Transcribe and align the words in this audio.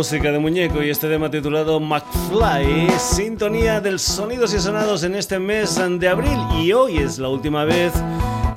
música 0.00 0.32
de 0.32 0.38
muñeco 0.38 0.82
y 0.82 0.88
este 0.88 1.10
tema 1.10 1.30
titulado 1.30 1.78
McFly, 1.78 2.88
sintonía 2.98 3.82
del 3.82 3.98
sonidos 3.98 4.54
y 4.54 4.58
sonados 4.58 5.02
en 5.02 5.14
este 5.14 5.38
mes 5.38 5.78
de 5.98 6.08
abril 6.08 6.38
y 6.58 6.72
hoy 6.72 6.96
es 6.96 7.18
la 7.18 7.28
última 7.28 7.66
vez 7.66 7.92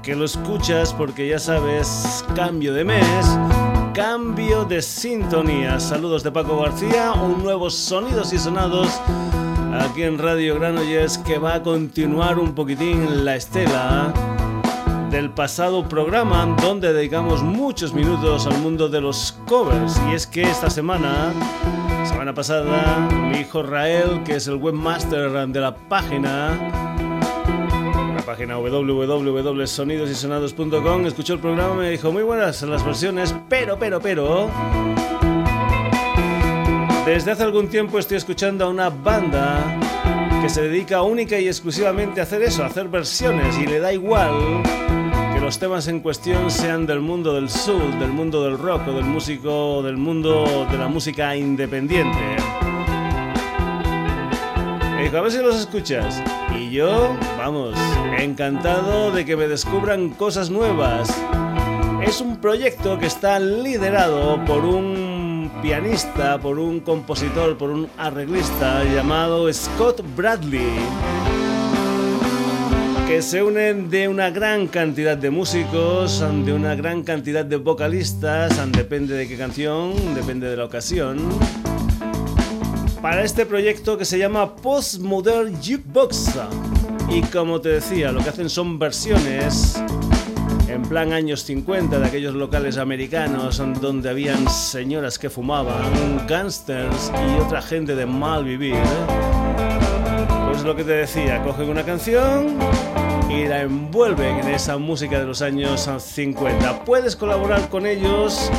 que 0.02 0.16
lo 0.16 0.24
escuchas 0.24 0.94
porque 0.94 1.28
ya 1.28 1.40
sabes, 1.40 2.24
cambio 2.34 2.74
de 2.74 2.86
mes, 2.86 3.38
cambio 3.94 4.64
de 4.64 4.82
sintonía. 4.82 5.82
Saludos 5.82 6.24
de 6.24 6.32
Paco 6.32 6.62
García, 6.62 7.12
un 7.12 7.44
nuevo 7.44 7.70
sonidos 7.70 8.32
y 8.32 8.40
sonados 8.40 8.88
aquí 9.82 10.04
en 10.04 10.20
Radio 10.20 10.56
Granollers 10.56 11.18
que 11.18 11.40
va 11.40 11.56
a 11.56 11.62
continuar 11.62 12.40
un 12.40 12.56
poquitín 12.56 13.26
la 13.26 13.36
estela 13.36 14.33
del 15.14 15.30
pasado 15.30 15.88
programa 15.88 16.58
donde 16.60 16.92
dedicamos 16.92 17.42
muchos 17.44 17.94
minutos 17.94 18.48
al 18.48 18.58
mundo 18.58 18.90
de 18.90 19.00
los 19.00 19.38
covers. 19.48 20.02
Y 20.10 20.16
es 20.16 20.26
que 20.26 20.42
esta 20.42 20.72
semana 20.72 21.32
semana 22.04 22.34
pasada 22.34 23.08
mi 23.30 23.42
hijo 23.42 23.62
Rael 23.62 24.24
que 24.24 24.38
es 24.38 24.48
el 24.48 24.56
webmaster 24.56 25.30
de 25.50 25.62
la 25.62 25.76
página 25.76 26.58
página 28.26 28.58
www.sonidosysonados.com 28.58 31.06
escuchó 31.06 31.36
el 31.36 31.40
programa 31.40 31.76
y 31.76 31.78
me 31.78 31.92
dijo 31.92 32.12
muy 32.12 32.24
buenas 32.24 32.64
las 32.64 32.84
versiones 32.84 33.36
pero 33.48 33.78
pero 33.78 34.02
pero 34.02 34.50
desde 37.06 37.30
hace 37.30 37.44
algún 37.44 37.68
tiempo 37.68 38.00
estoy 38.00 38.18
escuchando 38.18 38.66
a 38.66 38.70
una 38.70 38.90
banda 38.90 39.78
que 40.42 40.50
se 40.50 40.64
dedica 40.64 41.04
única 41.04 41.40
y 41.40 41.46
exclusivamente 41.48 42.20
a 42.20 42.24
hacer 42.24 42.42
eso, 42.42 42.64
a 42.64 42.66
hacer 42.66 42.88
versiones 42.88 43.60
y 43.60 43.68
le 43.68 43.80
da 43.80 43.94
igual 43.94 44.64
los 45.40 45.60
temas 45.60 45.88
en 45.88 46.00
cuestión 46.00 46.50
sean 46.50 46.86
del 46.86 47.00
mundo 47.00 47.34
del 47.34 47.50
soul, 47.50 48.00
del 48.00 48.12
mundo 48.12 48.44
del 48.44 48.58
rock 48.58 48.88
o 48.88 48.94
del 48.94 49.06
músico, 49.06 49.82
del 49.84 49.98
mundo 49.98 50.68
de 50.72 50.78
la 50.78 50.88
música 50.88 51.36
independiente. 51.36 52.38
a 55.18 55.22
ver 55.22 55.32
si 55.32 55.38
los 55.40 55.56
escuchas. 55.56 56.22
Y 56.58 56.72
yo, 56.72 57.16
vamos, 57.38 57.76
encantado 58.18 59.12
de 59.12 59.26
que 59.26 59.36
me 59.36 59.48
descubran 59.48 60.10
cosas 60.10 60.50
nuevas. 60.50 61.10
Es 62.02 62.20
un 62.20 62.38
proyecto 62.38 62.98
que 62.98 63.06
está 63.06 63.40
liderado 63.40 64.44
por 64.46 64.66
un 64.66 65.52
pianista, 65.62 66.40
por 66.40 66.58
un 66.58 66.80
compositor, 66.80 67.58
por 67.58 67.70
un 67.70 67.88
arreglista 67.98 68.84
llamado 68.86 69.52
Scott 69.54 70.04
Bradley 70.16 71.13
que 73.08 73.22
se 73.22 73.44
unen 73.44 73.90
de 73.90 74.08
una 74.08 74.30
gran 74.30 74.68
cantidad 74.68 75.18
de 75.18 75.30
músicos, 75.30 76.24
de 76.46 76.54
una 76.54 76.76
gran 76.76 77.04
cantidad 77.04 77.44
de 77.44 77.58
vocalistas, 77.58 78.60
depende 78.72 79.16
de 79.16 79.28
qué 79.28 79.38
canción, 79.38 79.94
depende 80.16 80.50
de 80.50 80.58
la 80.58 80.66
ocasión, 80.66 81.18
para 83.02 83.24
este 83.24 83.46
proyecto 83.46 83.98
que 83.98 84.06
se 84.06 84.18
llama 84.18 84.56
Postmodern 84.56 85.56
Jukebox. 85.56 86.32
Y 87.10 87.22
como 87.24 87.60
te 87.60 87.70
decía, 87.70 88.12
lo 88.12 88.24
que 88.24 88.30
hacen 88.30 88.50
son 88.50 88.80
versiones 88.80 89.82
en 90.68 90.82
plan 90.84 91.14
años 91.14 91.44
50 91.44 92.00
de 92.00 92.06
aquellos 92.06 92.34
locales 92.34 92.78
americanos 92.78 93.62
donde 93.82 94.10
habían 94.10 94.50
señoras 94.50 95.20
que 95.20 95.30
fumaban, 95.30 96.26
gangsters 96.28 97.12
y 97.14 97.42
otra 97.42 97.62
gente 97.62 97.96
de 97.96 98.06
mal 98.06 98.44
vivir. 98.44 98.76
Pues 100.54 100.66
lo 100.66 100.76
que 100.76 100.84
te 100.84 100.92
decía, 100.92 101.42
cogen 101.42 101.68
una 101.68 101.84
canción 101.84 102.60
y 103.28 103.48
la 103.48 103.64
envuelven 103.64 104.38
en 104.38 104.50
esa 104.50 104.78
música 104.78 105.20
de 105.20 105.26
los 105.26 105.42
años 105.42 105.90
50. 105.98 106.86
Puedes 106.86 107.16
colaborar 107.16 107.70
con 107.70 107.88
ellos 107.88 108.52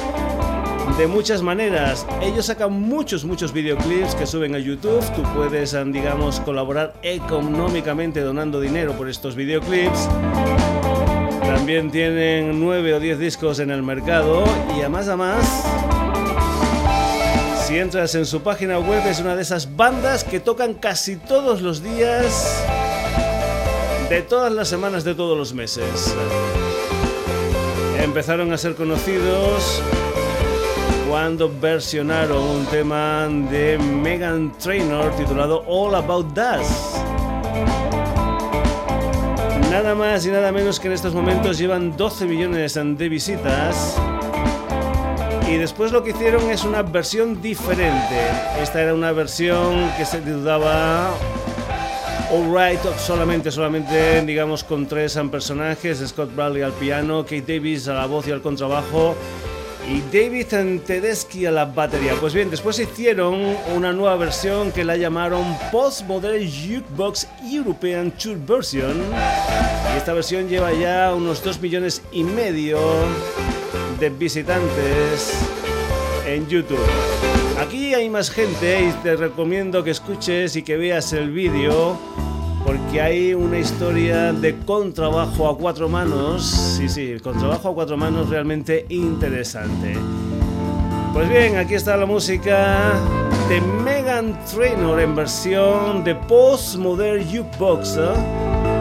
de 0.99 1.07
muchas 1.07 1.41
maneras. 1.41 2.05
Ellos 2.21 2.47
sacan 2.47 2.73
muchos, 2.73 3.25
muchos 3.25 3.53
videoclips 3.53 4.17
que 4.17 4.27
suben 4.27 4.57
a 4.57 4.59
YouTube. 4.59 5.05
Tú 5.15 5.23
puedes, 5.37 5.77
digamos, 5.93 6.41
colaborar 6.41 6.95
económicamente 7.03 8.23
donando 8.23 8.61
dinero 8.61 8.95
por 8.95 9.09
estos 9.09 9.37
videoclips. 9.37 10.09
También 11.43 11.93
tienen 11.93 12.59
9 12.59 12.95
o 12.95 12.99
10 12.99 13.21
discos 13.21 13.61
en 13.61 13.71
el 13.71 13.85
mercado 13.85 14.43
y 14.77 14.81
además, 14.81 15.07
además 15.07 15.74
si 17.67 17.79
entras 17.79 18.15
en 18.15 18.27
su 18.27 18.43
página 18.43 18.79
web 18.79 19.07
es 19.07 19.21
una 19.21 19.35
de 19.35 19.41
esas 19.41 19.75
bandas 19.75 20.23
que 20.23 20.39
tocan 20.39 20.75
casi 20.75 21.17
todos 21.17 21.63
los 21.63 21.83
días 21.83 22.63
de 24.11 24.21
todas 24.21 24.53
las 24.53 24.69
semanas 24.69 25.03
de 25.03 25.15
todos 25.15 25.39
los 25.39 25.55
meses. 25.55 26.15
Empezaron 27.99 28.53
a 28.53 28.59
ser 28.59 28.75
conocidos 28.75 29.81
cuando 31.09 31.51
versionaron 31.59 32.43
un 32.43 32.67
tema 32.67 33.29
de 33.51 33.79
Megan 33.79 34.53
Trainor 34.59 35.17
titulado 35.17 35.65
All 35.67 35.95
About 35.95 36.37
Us. 36.37 37.01
Nada 39.71 39.95
más 39.95 40.27
y 40.27 40.31
nada 40.31 40.53
menos 40.53 40.79
que 40.79 40.89
en 40.89 40.93
estos 40.93 41.15
momentos 41.15 41.57
llevan 41.57 41.97
12 41.97 42.27
millones 42.27 42.75
de 42.75 43.09
visitas 43.09 43.97
y 45.55 45.57
después 45.57 45.93
lo 45.93 46.03
que 46.03 46.11
hicieron 46.11 46.51
es 46.51 46.65
una 46.65 46.83
versión 46.83 47.41
diferente. 47.41 48.19
Esta 48.61 48.83
era 48.83 48.93
una 48.93 49.13
versión 49.13 49.89
que 49.97 50.05
se 50.05 50.19
titulaba 50.19 51.15
Alright, 52.29 52.81
solamente, 52.99 53.53
solamente, 53.53 54.23
digamos, 54.23 54.65
con 54.65 54.87
tres 54.87 55.17
personajes: 55.31 56.03
Scott 56.09 56.35
Bradley 56.35 56.63
al 56.63 56.73
piano, 56.73 57.23
Kate 57.23 57.45
Davis 57.47 57.87
a 57.87 57.95
la 57.95 58.07
voz 58.07 58.27
y 58.27 58.33
al 58.33 58.43
contrabajo. 58.43 59.15
Y 59.89 60.01
David 60.17 60.81
Tedeschi 60.85 61.47
a 61.47 61.53
la 61.53 61.67
batería. 61.67 62.15
Pues 62.19 62.35
bien, 62.35 62.51
después 62.51 62.77
hicieron 62.81 63.57
una 63.77 63.93
nueva 63.93 64.17
versión 64.17 64.73
que 64.73 64.83
la 64.83 64.97
llamaron 64.97 65.45
Postmodern 65.71 66.43
Jukebox 66.43 67.29
European 67.49 68.11
Tour 68.11 68.39
Version. 68.39 69.03
Y 69.95 69.99
esta 69.99 70.15
versión 70.15 70.49
lleva 70.49 70.73
ya 70.73 71.15
unos 71.15 71.45
2 71.45 71.61
millones 71.61 72.03
y 72.11 72.25
medio 72.25 72.79
de 73.99 74.11
visitantes 74.11 75.33
en 76.27 76.47
YouTube. 76.49 76.79
Aquí 77.61 77.95
hay 77.95 78.11
más 78.11 78.31
gente 78.31 78.89
y 78.89 78.93
te 79.03 79.17
recomiendo 79.17 79.85
que 79.85 79.91
escuches 79.91 80.57
y 80.57 80.63
que 80.63 80.77
veas 80.77 81.13
el 81.13 81.31
vídeo 81.31 81.97
porque 82.65 83.01
hay 83.01 83.35
una 83.35 83.59
historia 83.59 84.33
de 84.33 84.57
contrabajo 84.61 85.49
a 85.49 85.57
cuatro 85.57 85.89
manos. 85.89 86.45
Sí, 86.45 86.89
sí, 86.89 87.17
contrabajo 87.23 87.69
a 87.69 87.75
cuatro 87.75 87.97
manos 87.97 88.31
realmente 88.31 88.87
interesante. 88.89 89.95
Pues 91.13 91.29
bien, 91.29 91.57
aquí 91.57 91.75
está 91.75 91.97
la 91.97 92.07
música 92.07 92.95
de 93.49 93.61
Megan 93.61 94.37
Trainor 94.47 95.01
en 95.01 95.15
versión 95.15 96.03
de 96.03 96.15
Postmodern 96.15 97.25
Jukebox. 97.25 97.99
¿eh? 97.99 98.74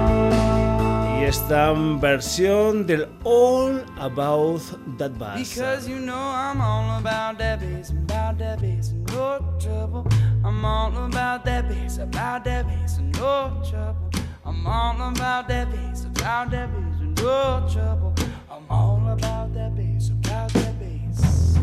Esta 1.23 1.71
versión 1.71 2.85
del 2.85 3.07
All 3.23 3.83
About 3.99 4.61
That 4.97 5.17
Bass. 5.17 5.55
Because 5.55 5.87
you 5.87 5.99
know 5.99 6.15
I'm 6.15 6.59
all 6.59 6.99
about 6.99 7.37
that 7.37 7.59
bass, 7.59 7.91
about 7.91 8.37
that 8.39 8.59
bass, 8.59 8.91
no 8.91 9.39
trouble. 9.59 10.05
I'm 10.43 10.65
all 10.65 10.91
about 11.05 11.45
that 11.45 11.69
bass, 11.69 11.97
about 11.97 12.43
that 12.43 12.67
bass, 12.67 12.99
no 12.99 13.61
trouble. 13.69 14.09
I'm 14.45 14.67
all 14.67 15.01
about 15.09 15.47
that 15.47 15.71
bass, 15.71 16.03
about 16.03 16.51
that 16.51 16.69
bass, 16.73 17.23
no 17.23 17.67
trouble. 17.71 18.13
I'm 18.51 18.65
all 18.69 19.01
about 19.07 19.53
that 19.53 19.75
bass, 19.75 20.09
about 20.09 20.51
that 20.53 20.77
bass. 20.77 21.57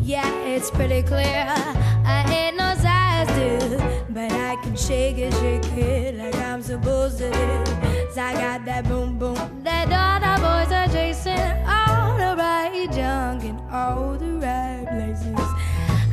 Yeah, 0.00 0.30
it's 0.46 0.70
pretty 0.70 1.02
clear. 1.02 1.44
I 2.06 2.24
ain't 2.30 2.56
no 2.56 2.74
size 2.74 3.28
two, 3.36 3.83
but 4.14 4.30
I 4.30 4.54
can 4.62 4.76
shake 4.76 5.18
it, 5.18 5.34
shake 5.34 5.66
it 5.76 6.14
like 6.16 6.36
I'm 6.36 6.62
supposed 6.62 7.18
to 7.18 7.30
do. 7.30 7.74
I 8.16 8.32
got 8.34 8.64
that 8.64 8.84
boom 8.84 9.18
boom 9.18 9.34
that 9.64 9.90
all 9.90 10.20
the 10.22 10.40
boys 10.40 10.72
are 10.72 10.86
chasing. 10.86 11.36
All 11.66 12.16
the 12.16 12.36
right 12.38 12.88
junk 12.92 13.42
in 13.42 13.58
all 13.72 14.14
the 14.14 14.38
right 14.38 14.86
places. 14.88 15.48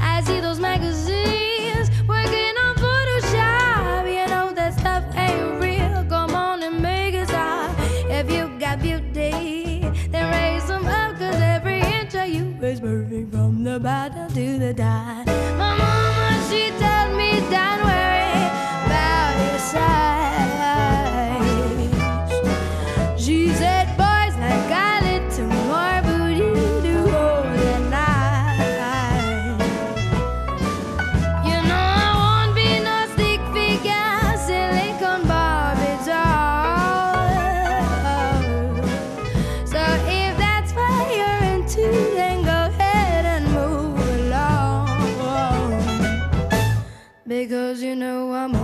I 0.01 0.24
see 0.25 0.39
those 0.39 0.59
magazines 0.59 1.92
working 2.07 2.56
on 2.65 2.75
Photoshop. 2.75 4.07
You 4.12 4.25
know 4.33 4.51
that 4.51 4.74
stuff 4.80 5.04
ain't 5.15 5.62
real. 5.62 6.04
Come 6.09 6.33
on 6.33 6.63
and 6.63 6.81
make 6.81 7.13
it 7.13 7.27
stop. 7.27 7.75
If 8.09 8.31
you 8.31 8.50
got 8.59 8.81
beauty, 8.81 9.81
then 10.09 10.31
raise 10.33 10.65
them 10.65 10.88
up. 10.88 11.19
Cause 11.19 11.36
every 11.36 11.81
inch 11.81 12.15
of 12.15 12.27
you 12.27 12.57
is 12.63 12.80
perfect 12.80 13.31
from 13.31 13.63
the 13.63 13.80
bottom 13.80 14.27
to 14.33 14.57
the 14.57 14.74
top. 14.74 15.31
Because 47.71 47.83
you 47.83 47.95
know 47.95 48.33
I'm 48.33 48.61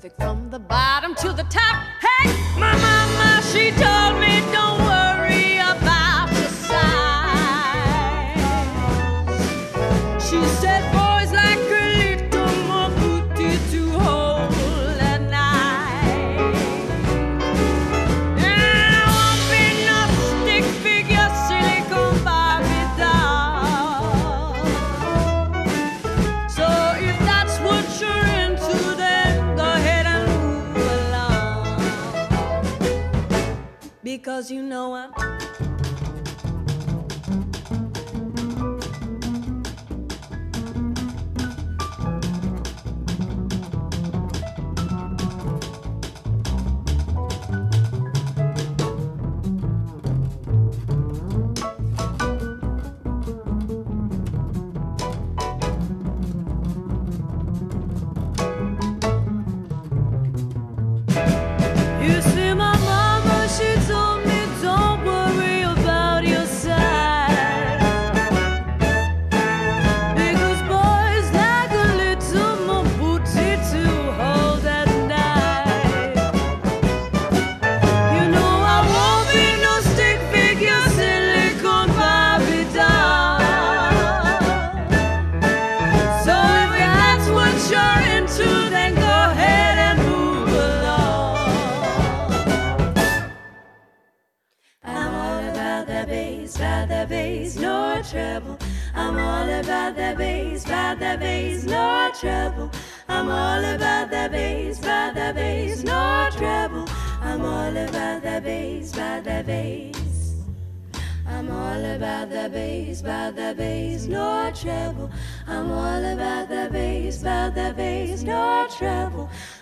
perfect 0.00 0.22
from 0.22 0.48
the 0.50 0.58
bottom 0.60 1.12
to 1.16 1.32
the 1.32 1.42
top. 1.44 1.97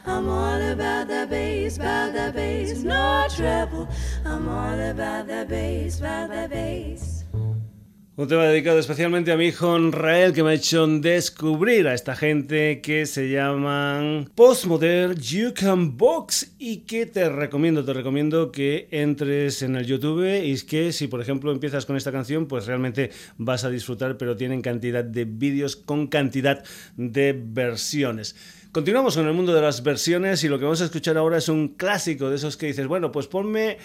I'm 0.06 0.28
all 0.28 0.60
about 0.60 1.08
the 1.08 1.26
bass, 1.28 1.78
about 1.78 2.12
the 2.12 2.32
bass, 2.32 2.84
no 2.84 3.26
trouble. 3.28 3.88
I'm 4.24 4.48
all 4.48 4.78
about 4.90 5.26
the 5.26 5.44
bass, 5.48 5.98
about 5.98 6.30
the 6.30 6.48
bass. 6.48 7.24
Un 8.18 8.28
tema 8.28 8.46
dedicado 8.46 8.78
especialmente 8.78 9.30
a 9.30 9.36
mi 9.36 9.48
hijo 9.48 9.76
Rael 9.90 10.32
que 10.32 10.42
me 10.42 10.50
ha 10.50 10.54
hecho 10.54 10.86
descubrir 10.86 11.86
a 11.86 11.92
esta 11.92 12.16
gente 12.16 12.80
que 12.80 13.04
se 13.04 13.28
llaman 13.28 14.30
Postmodern 14.34 15.16
You 15.16 15.52
Can 15.52 15.98
Box 15.98 16.54
y 16.58 16.78
que 16.86 17.04
te 17.04 17.28
recomiendo, 17.28 17.84
te 17.84 17.92
recomiendo 17.92 18.52
que 18.52 18.88
entres 18.90 19.60
en 19.60 19.76
el 19.76 19.84
YouTube 19.84 20.24
y 20.42 20.52
es 20.52 20.64
que 20.64 20.92
si 20.92 21.08
por 21.08 21.20
ejemplo 21.20 21.52
empiezas 21.52 21.84
con 21.84 21.96
esta 21.96 22.10
canción 22.10 22.46
pues 22.46 22.64
realmente 22.64 23.10
vas 23.36 23.64
a 23.64 23.70
disfrutar 23.70 24.16
pero 24.16 24.34
tienen 24.34 24.62
cantidad 24.62 25.04
de 25.04 25.26
vídeos 25.26 25.76
con 25.76 26.06
cantidad 26.06 26.64
de 26.96 27.34
versiones. 27.38 28.34
Continuamos 28.76 29.16
con 29.16 29.26
el 29.26 29.32
mundo 29.32 29.54
de 29.54 29.62
las 29.62 29.82
versiones 29.82 30.44
y 30.44 30.48
lo 30.48 30.58
que 30.58 30.64
vamos 30.64 30.82
a 30.82 30.84
escuchar 30.84 31.16
ahora 31.16 31.38
es 31.38 31.48
un 31.48 31.68
clásico 31.68 32.28
de 32.28 32.36
esos 32.36 32.58
que 32.58 32.66
dices, 32.66 32.86
bueno, 32.86 33.10
pues 33.10 33.26
ponme 33.26 33.78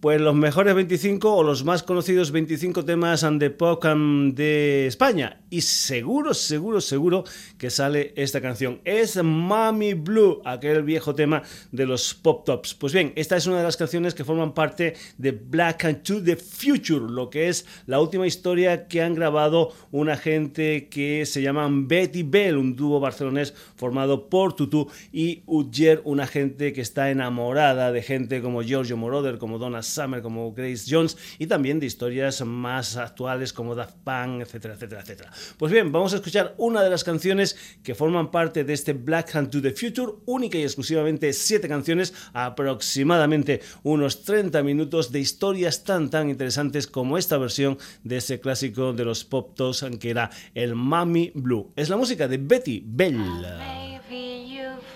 pues 0.00 0.20
los 0.20 0.34
mejores 0.34 0.74
25 0.74 1.34
o 1.34 1.42
los 1.42 1.64
más 1.64 1.82
conocidos 1.82 2.32
25 2.32 2.84
temas 2.84 3.26
de 3.38 3.50
pop 3.50 3.84
de 3.84 4.86
España. 4.86 5.40
Y 5.50 5.60
seguro, 5.60 6.32
seguro, 6.32 6.80
seguro 6.80 7.24
que 7.58 7.70
sale 7.70 8.12
esta 8.16 8.40
canción. 8.40 8.80
Es 8.84 9.22
Mami 9.22 9.94
Blue, 9.94 10.40
aquel 10.44 10.82
viejo 10.84 11.14
tema 11.14 11.42
de 11.70 11.86
los 11.86 12.14
Pop 12.14 12.44
Tops. 12.46 12.74
Pues 12.74 12.92
bien, 12.92 13.12
esta 13.16 13.36
es 13.36 13.46
una 13.46 13.58
de 13.58 13.64
las 13.64 13.76
canciones 13.76 14.14
que 14.14 14.24
forman 14.24 14.54
parte 14.54 14.94
de 15.18 15.32
Black 15.32 15.84
and 15.84 16.02
to 16.02 16.22
the 16.22 16.36
Future, 16.36 17.06
lo 17.10 17.28
que 17.28 17.48
es 17.48 17.66
la 17.86 18.00
última 18.00 18.26
historia 18.26 18.86
que 18.88 19.02
han 19.02 19.14
grabado 19.14 19.72
una 19.90 20.16
gente 20.16 20.88
que 20.88 21.26
se 21.26 21.42
llaman 21.42 21.88
Betty 21.88 22.22
Bell, 22.22 22.56
un 22.56 22.74
dúo 22.74 23.00
barcelonés 23.00 23.54
formado 23.76 24.28
por 24.28 24.54
Tutu 24.54 24.88
y 25.12 25.42
Udger, 25.46 26.00
una 26.04 26.26
gente 26.26 26.72
que 26.72 26.80
está 26.80 27.10
enamorada 27.10 27.92
de 27.92 28.02
gente 28.02 28.40
como 28.40 28.62
Giorgio 28.62 28.96
Moroder, 28.96 29.38
como 29.38 29.58
Donna 29.58 29.82
Summer, 29.90 30.22
como 30.22 30.52
Grace 30.52 30.84
Jones 30.88 31.16
y 31.38 31.46
también 31.46 31.80
de 31.80 31.86
historias 31.86 32.40
más 32.44 32.96
actuales 32.96 33.52
como 33.52 33.74
Daft 33.74 33.96
Punk, 34.04 34.42
etcétera, 34.42 34.74
etcétera, 34.74 35.00
etcétera. 35.02 35.32
Pues 35.58 35.72
bien, 35.72 35.92
vamos 35.92 36.12
a 36.12 36.16
escuchar 36.16 36.54
una 36.58 36.82
de 36.82 36.90
las 36.90 37.04
canciones 37.04 37.56
que 37.82 37.94
forman 37.94 38.30
parte 38.30 38.64
de 38.64 38.72
este 38.72 38.92
Black 38.92 39.34
Hand 39.34 39.50
to 39.50 39.60
the 39.60 39.72
Future, 39.72 40.12
única 40.26 40.58
y 40.58 40.62
exclusivamente 40.62 41.32
siete 41.32 41.68
canciones, 41.68 42.14
aproximadamente 42.32 43.60
unos 43.82 44.22
30 44.22 44.62
minutos 44.62 45.12
de 45.12 45.20
historias 45.20 45.84
tan 45.84 46.10
tan 46.10 46.30
interesantes 46.30 46.86
como 46.86 47.18
esta 47.18 47.38
versión 47.38 47.78
de 48.04 48.18
ese 48.18 48.40
clásico 48.40 48.92
de 48.92 49.04
los 49.04 49.24
Pop 49.24 49.54
Toes 49.54 49.84
que 49.98 50.10
era 50.10 50.30
el 50.54 50.74
Mami 50.74 51.32
Blue. 51.34 51.72
Es 51.76 51.88
la 51.88 51.96
música 51.96 52.28
de 52.28 52.38
Betty 52.38 52.82
Bell. 52.86 53.18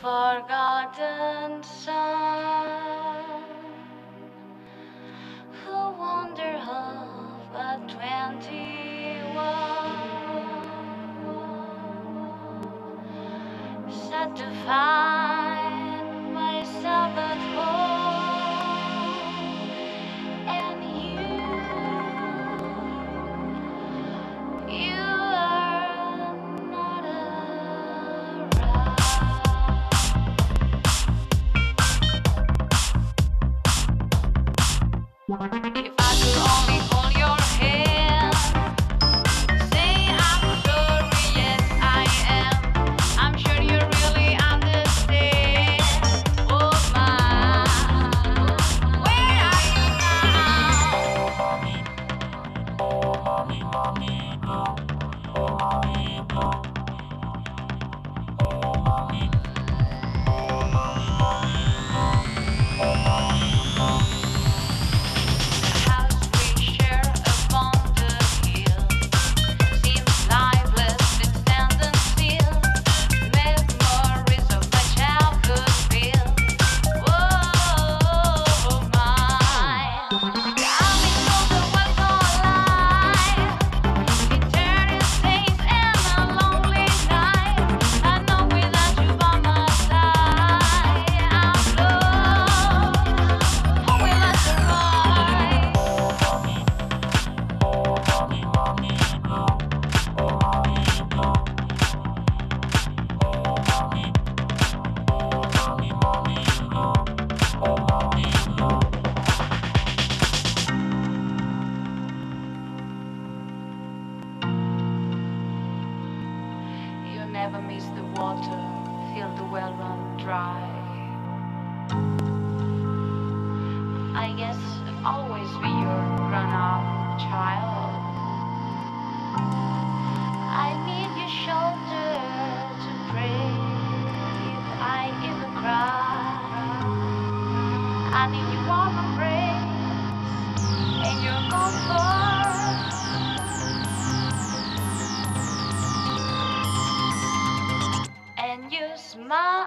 Forgotten 0.05 1.63
a 5.69 5.95
wonder 5.99 6.57
of 6.71 7.55
a 7.55 7.81
twenty-one. 7.89 9.43
set 13.91 14.37
to 14.37 14.51
find 14.67 16.35
myself 16.35 17.17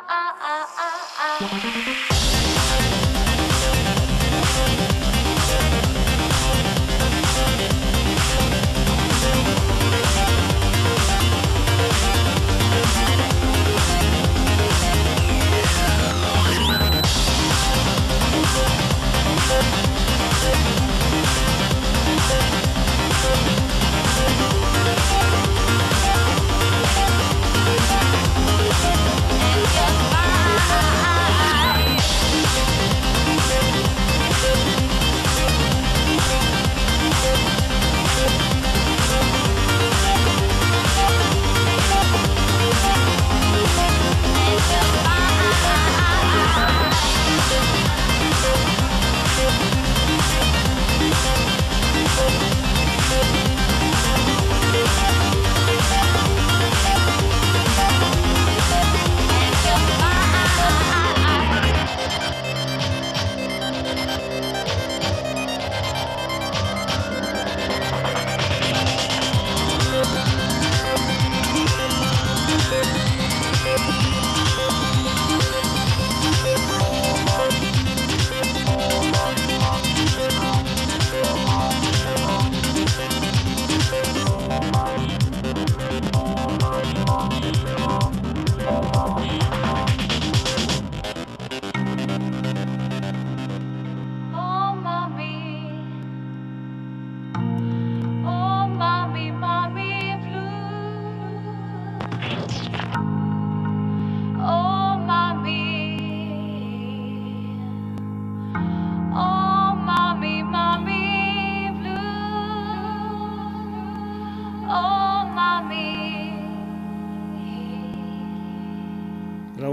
smile. 0.05 0.37
And 1.39 2.26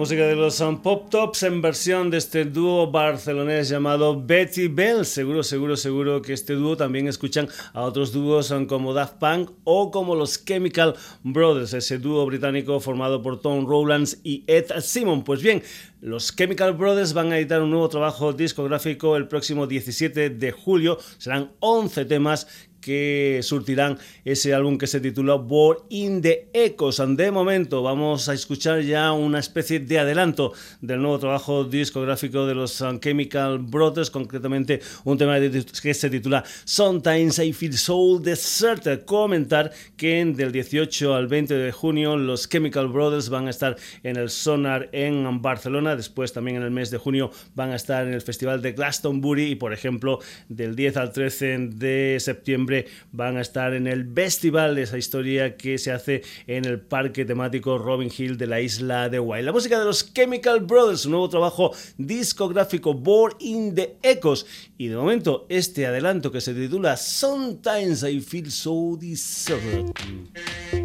música 0.05 0.27
de 0.27 0.37
los 0.37 0.61
um, 0.61 0.83
Pop 0.83 1.09
Tops 1.09 1.45
en 1.45 1.63
versión 1.63 2.11
de 2.11 2.19
este 2.19 2.45
dúo 2.45 2.91
barcelonés 2.91 3.71
llamado 3.71 4.23
Betty 4.23 4.69
Bell. 4.69 5.07
Seguro, 5.07 5.43
seguro, 5.43 5.79
seguro 5.79 6.21
que 6.21 6.35
este 6.35 6.53
dúo 6.53 6.77
también 6.77 7.09
escuchan 7.09 7.49
a 7.73 7.81
otros 7.81 8.13
dúos 8.13 8.51
um, 8.51 8.67
como 8.67 8.93
Daft 8.93 9.15
Punk 9.15 9.53
o 9.65 9.91
como 9.91 10.15
los 10.15 10.45
Chemical 10.45 10.95
Brothers, 11.23 11.73
ese 11.73 11.97
dúo 11.97 12.27
británico 12.27 12.81
formado 12.81 13.23
por 13.23 13.41
Tom 13.41 13.67
Rowlands 13.67 14.21
y 14.23 14.45
Ed 14.47 14.67
Simon. 14.83 15.25
Pues 15.25 15.41
bien, 15.41 15.63
los 16.03 16.37
Chemical 16.37 16.75
Brothers 16.75 17.15
van 17.15 17.33
a 17.33 17.39
editar 17.39 17.63
un 17.63 17.71
nuevo 17.71 17.89
trabajo 17.89 18.35
discográfico 18.35 19.17
el 19.17 19.27
próximo 19.27 19.67
17 19.67 20.29
de 20.29 20.53
julio. 20.53 20.99
Serán 21.17 21.53
11 21.61 22.05
temas 22.05 22.47
que 22.85 23.41
surtirán 23.43 23.99
ese 24.25 24.53
álbum 24.53 24.77
que 24.77 24.87
se 24.87 25.01
titula 25.01 25.37
Born 25.37 25.79
in 25.89 26.21
the 26.21 26.49
Echoes. 26.53 27.01
De 27.17 27.31
momento 27.31 27.83
vamos 27.83 28.29
a 28.29 28.35
escuchar 28.35 28.83
ya 28.83 29.13
una 29.13 29.39
especie 29.39 29.81
de 29.81 29.99
adelanto 29.99 30.53
del 30.83 31.01
nuevo 31.01 31.19
trabajo 31.19 31.65
discográfico 31.65 32.47
de 32.47 32.55
los 32.55 32.85
Chemical 33.01 33.59
Brothers, 33.59 34.11
concretamente 34.11 34.81
un 35.05 35.17
tema 35.17 35.39
que 35.41 35.95
se 35.95 36.11
titula 36.11 36.45
Sometimes 36.65 37.39
I 37.39 37.53
Feel 37.55 37.79
So 37.79 38.19
Deserted. 38.19 39.05
Comentar 39.07 39.73
que 39.97 40.25
del 40.25 40.53
18 40.53 41.15
al 41.15 41.27
20 41.27 41.55
de 41.55 41.73
junio 41.73 42.17
los 42.17 42.49
Chemical 42.49 42.89
Brothers 42.89 43.31
van 43.31 43.47
a 43.47 43.51
estar 43.51 43.77
en 44.03 44.17
el 44.17 44.29
Sonar 44.29 44.91
en 44.93 45.41
Barcelona, 45.41 45.97
después 45.97 46.33
también 46.33 46.59
en 46.59 46.65
el 46.65 46.71
mes 46.71 46.91
de 46.91 46.99
junio 46.99 47.31
van 47.55 47.71
a 47.71 47.77
estar 47.77 48.07
en 48.07 48.13
el 48.13 48.21
Festival 48.21 48.61
de 48.61 48.73
Glastonbury 48.73 49.53
y 49.53 49.55
por 49.55 49.73
ejemplo 49.73 50.19
del 50.49 50.77
10 50.77 50.97
al 50.99 51.13
13 51.13 51.59
de 51.73 52.17
septiembre 52.21 52.74
van 53.13 53.37
a 53.37 53.41
estar 53.41 53.75
en 53.75 53.87
el 53.87 54.13
festival 54.13 54.79
esa 54.79 54.99
historia 54.99 55.57
que 55.57 55.79
se 55.79 55.93
hace 55.93 56.23
en 56.47 56.65
el 56.65 56.81
parque 56.81 57.25
temático 57.25 57.79
Robin 57.79 58.11
Hill 58.17 58.37
de 58.37 58.47
la 58.47 58.61
isla 58.61 59.09
de 59.09 59.21
Wild. 59.21 59.45
La 59.45 59.53
música 59.53 59.79
de 59.79 59.85
los 59.85 60.13
Chemical 60.13 60.61
Brothers, 60.61 61.07
un 61.07 61.13
nuevo 61.13 61.29
trabajo 61.29 61.73
discográfico 61.97 62.95
Born 62.95 63.37
in 63.41 63.75
the 63.75 63.97
Echoes 64.03 64.47
y 64.79 64.89
de 64.89 64.97
momento 64.97 65.47
este 65.49 65.87
adelanto 65.87 66.31
que 66.31 66.41
se 66.41 66.55
titula 66.55 66.97
Sometimes 66.97 68.03
I 68.03 68.21
Feel 68.21 68.51
So 68.51 68.97
Deserted. 69.01 70.84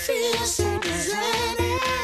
Feel 0.00 0.46
so 0.46 0.78
deserted, 0.78 1.99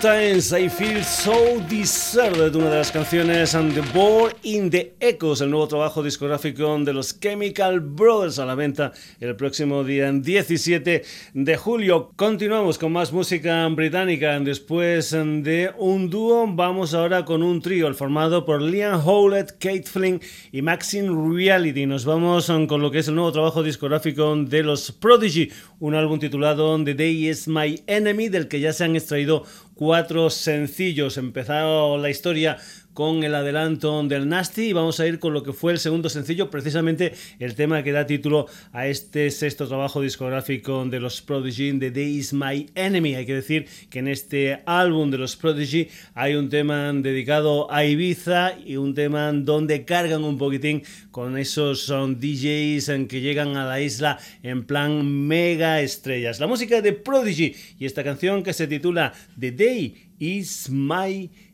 Sometimes 0.00 0.52
I 0.52 0.68
Feel 0.68 1.02
So 1.02 1.60
Deserted, 1.68 2.54
una 2.54 2.70
de 2.70 2.76
las 2.76 2.92
canciones 2.92 3.56
and 3.56 3.74
The 3.74 3.80
Born 3.92 4.32
in 4.44 4.70
the 4.70 4.94
Echoes, 5.00 5.40
el 5.40 5.50
nuevo 5.50 5.66
trabajo 5.66 6.04
discográfico 6.04 6.78
de 6.78 6.92
los 6.92 7.18
Chemical 7.18 7.80
Brothers 7.80 8.38
a 8.38 8.46
la 8.46 8.54
venta 8.54 8.92
el 9.18 9.34
próximo 9.34 9.82
día 9.82 10.12
17 10.12 11.02
de 11.34 11.56
julio. 11.56 12.12
Continuamos 12.14 12.78
con 12.78 12.92
más 12.92 13.12
música 13.12 13.66
británica. 13.66 14.38
Después 14.38 15.10
de 15.10 15.72
un 15.76 16.08
dúo, 16.08 16.46
vamos 16.46 16.94
ahora 16.94 17.24
con 17.24 17.42
un 17.42 17.60
trío, 17.60 17.92
formado 17.92 18.44
por 18.44 18.62
Liam 18.62 19.02
Howlett, 19.04 19.58
Kate 19.58 19.82
Flynn 19.82 20.20
y 20.52 20.62
Maxine 20.62 21.10
Reality. 21.10 21.86
Nos 21.86 22.04
vamos 22.04 22.46
con 22.68 22.80
lo 22.80 22.92
que 22.92 23.00
es 23.00 23.08
el 23.08 23.16
nuevo 23.16 23.32
trabajo 23.32 23.64
discográfico 23.64 24.36
de 24.36 24.62
los 24.62 24.92
Prodigy, 24.92 25.50
un 25.80 25.96
álbum 25.96 26.20
titulado 26.20 26.84
The 26.84 26.94
Day 26.94 27.28
Is 27.28 27.48
My 27.48 27.82
Enemy, 27.88 28.28
del 28.28 28.46
que 28.46 28.60
ya 28.60 28.72
se 28.72 28.84
han 28.84 28.94
extraído 28.94 29.42
cuatro 29.78 30.28
sencillos. 30.28 31.16
Empezado 31.18 31.98
la 31.98 32.10
historia 32.10 32.58
con 32.98 33.22
el 33.22 33.36
adelanto 33.36 34.02
del 34.02 34.28
Nasty 34.28 34.70
y 34.70 34.72
vamos 34.72 34.98
a 34.98 35.06
ir 35.06 35.20
con 35.20 35.32
lo 35.32 35.44
que 35.44 35.52
fue 35.52 35.70
el 35.70 35.78
segundo 35.78 36.08
sencillo, 36.08 36.50
precisamente 36.50 37.12
el 37.38 37.54
tema 37.54 37.84
que 37.84 37.92
da 37.92 38.06
título 38.06 38.46
a 38.72 38.88
este 38.88 39.30
sexto 39.30 39.68
trabajo 39.68 40.00
discográfico 40.00 40.84
de 40.84 40.98
los 40.98 41.22
Prodigy, 41.22 41.78
The 41.78 41.92
Day 41.92 42.16
Is 42.16 42.32
My 42.32 42.66
Enemy. 42.74 43.14
Hay 43.14 43.24
que 43.24 43.36
decir 43.36 43.68
que 43.88 44.00
en 44.00 44.08
este 44.08 44.64
álbum 44.66 45.12
de 45.12 45.18
los 45.18 45.36
Prodigy 45.36 45.86
hay 46.14 46.34
un 46.34 46.48
tema 46.48 46.92
dedicado 46.92 47.70
a 47.70 47.84
Ibiza 47.84 48.58
y 48.58 48.74
un 48.74 48.94
tema 48.94 49.32
donde 49.32 49.84
cargan 49.84 50.24
un 50.24 50.36
poquitín 50.36 50.82
con 51.12 51.38
esos 51.38 51.82
son 51.82 52.18
DJs 52.18 52.88
en 52.88 53.06
que 53.06 53.20
llegan 53.20 53.56
a 53.56 53.64
la 53.64 53.80
isla 53.80 54.18
en 54.42 54.64
plan 54.64 55.06
mega 55.06 55.80
estrellas. 55.82 56.40
La 56.40 56.48
música 56.48 56.82
de 56.82 56.94
Prodigy 56.94 57.54
y 57.78 57.86
esta 57.86 58.02
canción 58.02 58.42
que 58.42 58.52
se 58.52 58.66
titula 58.66 59.12
The 59.38 59.52
Day 59.52 60.08
Is 60.18 60.68
My 60.68 61.12
Enemy. 61.14 61.47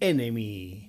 The 0.00 0.80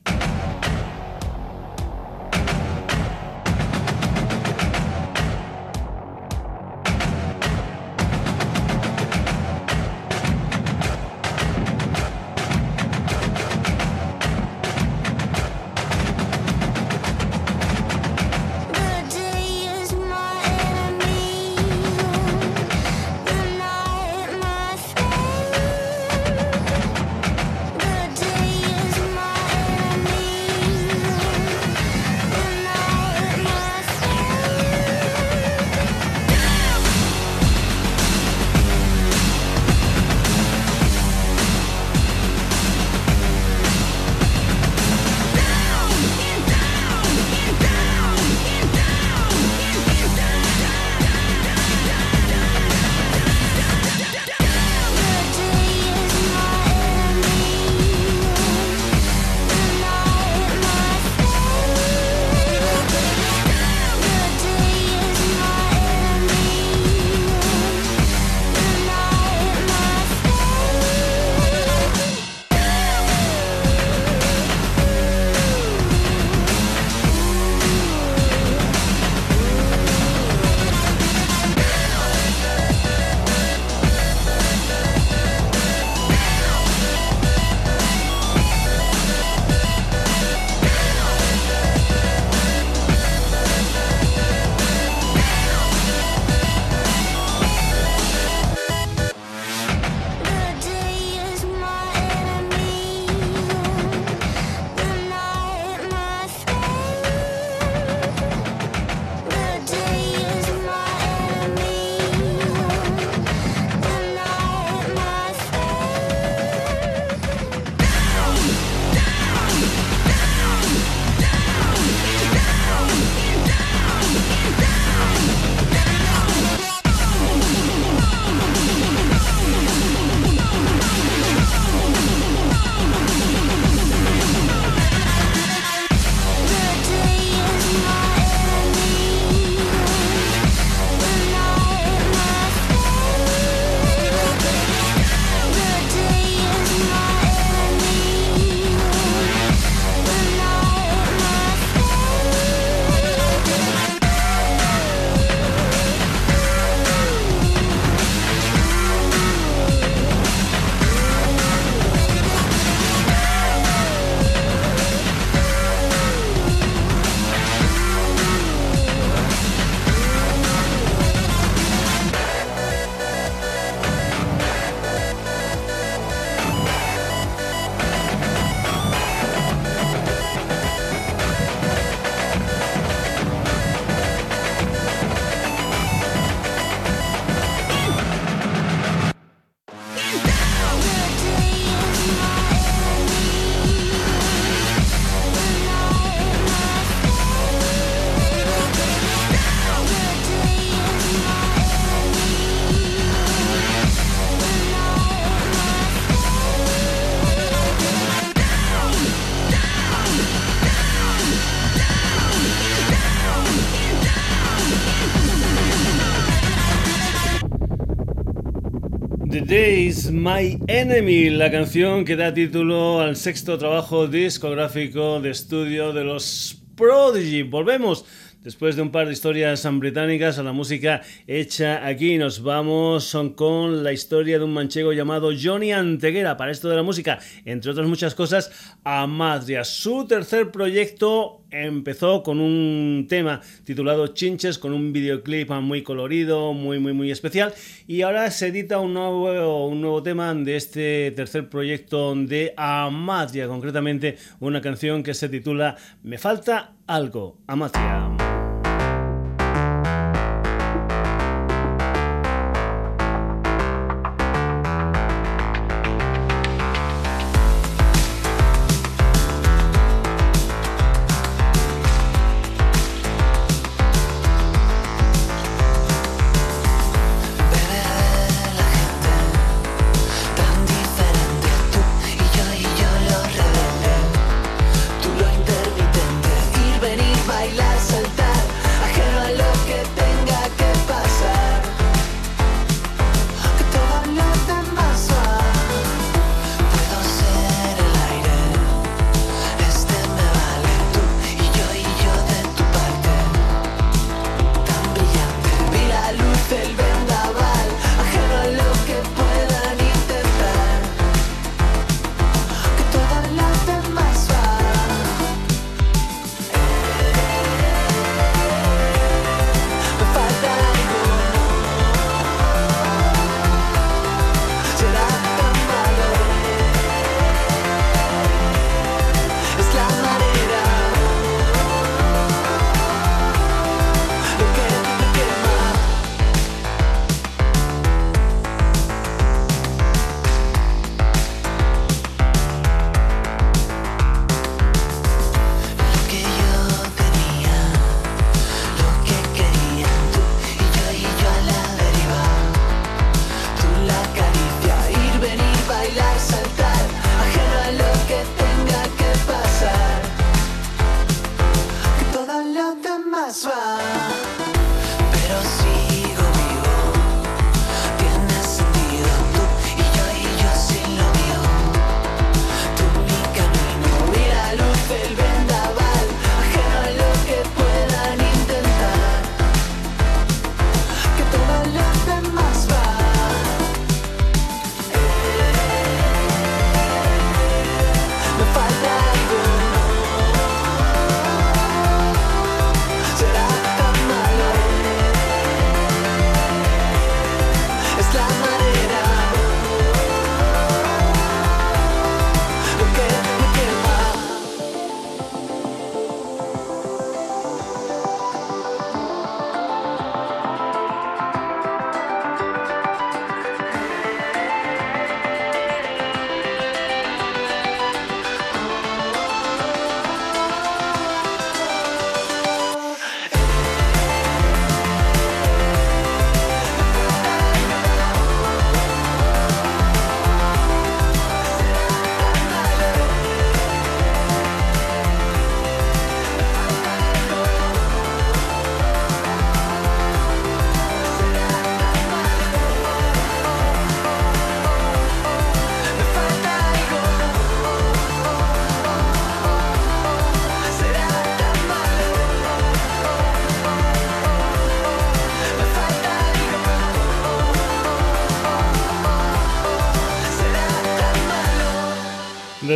Days, 219.51 220.09
My 220.09 220.57
Enemy, 220.65 221.29
la 221.31 221.51
canción 221.51 222.05
que 222.05 222.15
da 222.15 222.33
título 222.33 223.01
al 223.01 223.17
sexto 223.17 223.57
trabajo 223.57 224.07
discográfico 224.07 225.19
de 225.19 225.31
estudio 225.31 225.91
de 225.91 226.05
los 226.05 226.63
Prodigy. 226.77 227.43
Volvemos 227.43 228.05
Después 228.43 228.75
de 228.75 228.81
un 228.81 228.91
par 228.91 229.05
de 229.05 229.13
historias 229.13 229.67
británicas 229.73 230.39
a 230.39 230.43
la 230.43 230.51
música 230.51 231.03
hecha 231.27 231.85
aquí, 231.85 232.17
nos 232.17 232.41
vamos 232.41 233.15
con 233.35 233.83
la 233.83 233.93
historia 233.93 234.39
de 234.39 234.45
un 234.45 234.53
manchego 234.53 234.93
llamado 234.93 235.29
Johnny 235.39 235.71
Anteguera. 235.71 236.37
Para 236.37 236.51
esto 236.51 236.67
de 236.67 236.75
la 236.75 236.81
música, 236.81 237.19
entre 237.45 237.69
otras 237.69 237.85
muchas 237.87 238.15
cosas, 238.15 238.51
Amadria. 238.83 239.63
Su 239.63 240.07
tercer 240.07 240.49
proyecto 240.49 241.40
empezó 241.51 242.23
con 242.23 242.39
un 242.39 243.05
tema 243.07 243.41
titulado 243.63 244.07
Chinches, 244.07 244.57
con 244.57 244.73
un 244.73 244.93
videoclip 244.93 245.51
muy 245.51 245.83
colorido, 245.83 246.53
muy, 246.53 246.79
muy, 246.79 246.93
muy 246.93 247.11
especial. 247.11 247.53
Y 247.87 248.01
ahora 248.01 248.29
se 248.31 248.47
edita 248.47 248.79
un 248.79 248.93
nuevo, 248.93 249.67
un 249.67 249.81
nuevo 249.81 250.01
tema 250.01 250.33
de 250.33 250.55
este 250.55 251.11
tercer 251.11 251.49
proyecto 251.49 252.15
de 252.15 252.53
Amatria, 252.57 253.47
concretamente 253.47 254.17
una 254.39 254.61
canción 254.61 255.03
que 255.03 255.13
se 255.13 255.29
titula 255.29 255.75
Me 256.03 256.17
falta 256.17 256.75
algo, 256.87 257.37
Amatria. 257.47 258.30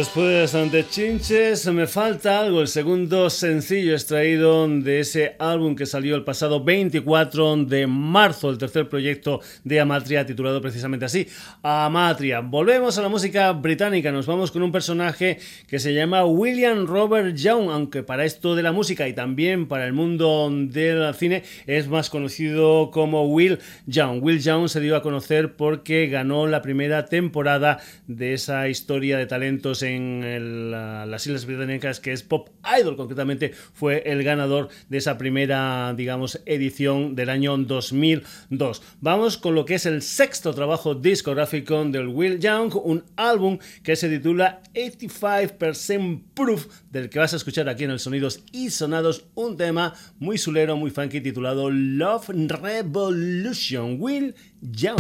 Después 0.06 0.54
de 0.72 0.88
Chinches, 0.88 1.66
me 1.74 1.88
falta 1.88 2.40
algo, 2.40 2.62
el 2.62 2.68
segundo 2.68 3.28
sencillo 3.32 3.94
extraído 3.94 4.68
de 4.68 5.00
ese 5.00 5.36
álbum 5.40 5.76
que 5.76 5.88
salió 5.88 6.16
el 6.16 6.24
pasado 6.24 6.64
24 6.64 7.66
de 7.66 7.88
marzo, 7.88 8.52
el 8.52 8.60
tercer 8.60 8.88
proyecto 8.88 9.42
de 9.64 9.80
Amatria, 9.80 10.26
titulado 10.26 10.62
precisamente 10.62 11.06
así, 11.06 11.28
Amatria. 11.64 12.42
Volvemos 12.42 12.98
a 12.98 13.02
la 13.02 13.10
música 13.10 13.52
británica, 13.54 14.12
nos 14.12 14.28
vamos 14.28 14.52
con 14.52 14.62
un 14.62 14.72
personaje 14.72 15.40
que 15.68 15.80
se 15.80 15.94
llama 15.94 16.24
William 16.24 16.86
Robert 16.86 17.36
Young, 17.36 17.72
aunque 17.72 18.04
para 18.04 18.26
esto 18.26 18.56
de 18.56 18.64
la 18.64 18.72
música 18.72 19.08
y 19.08 19.14
también 19.14 19.68
para 19.68 19.88
el 19.88 19.94
mundo 19.94 20.50
del 20.52 21.14
cine 21.16 21.44
es 21.66 21.88
más 21.88 22.12
conocido 22.12 22.92
como 22.92 23.26
Will 23.26 23.58
Young. 23.88 24.24
Will 24.24 24.40
Young 24.40 24.70
se 24.70 24.82
dio 24.82 24.96
a 24.96 25.02
conocer 25.02 25.56
porque 25.56 26.08
ganó 26.08 26.46
la 26.46 26.62
primera 26.62 27.06
temporada 27.06 27.80
de 28.08 28.34
esa 28.34 28.70
historia 28.70 29.18
de 29.18 29.26
talentos 29.26 29.82
en 29.82 29.95
las 30.00 31.26
Islas 31.26 31.46
Británicas, 31.46 32.00
que 32.00 32.12
es 32.12 32.24
Pop 32.24 32.50
Idol, 32.80 32.96
concretamente 32.96 33.54
fue 33.74 34.04
el 34.06 34.24
ganador 34.24 34.70
de 34.90 34.98
esa 34.98 35.18
primera, 35.18 35.94
digamos, 35.96 36.42
edición 36.46 37.16
del 37.16 37.30
año 37.30 37.58
2002. 37.58 38.82
Vamos 39.02 39.38
con 39.38 39.56
lo 39.56 39.66
que 39.66 39.76
es 39.76 39.86
el 39.86 40.02
sexto 40.02 40.54
trabajo 40.54 40.96
discográfico 40.96 41.84
del 41.86 42.08
Will 42.08 42.40
Young, 42.40 42.76
un 42.76 43.04
álbum 43.16 43.60
que 43.84 43.96
se 43.96 44.10
titula 44.10 44.62
85% 44.74 46.24
Proof, 46.34 46.68
del 46.92 47.10
que 47.10 47.20
vas 47.20 47.34
a 47.34 47.38
escuchar 47.38 47.70
aquí 47.70 47.84
en 47.84 47.92
el 47.92 48.00
Sonidos 48.00 48.44
y 48.52 48.70
Sonados, 48.70 49.26
un 49.36 49.58
tema 49.58 49.94
muy 50.20 50.38
sulero, 50.38 50.78
muy 50.78 50.92
funky, 50.92 51.22
titulado 51.22 51.70
Love 51.72 52.30
Revolution, 52.30 53.98
Will 54.00 54.36
Young. 54.62 55.00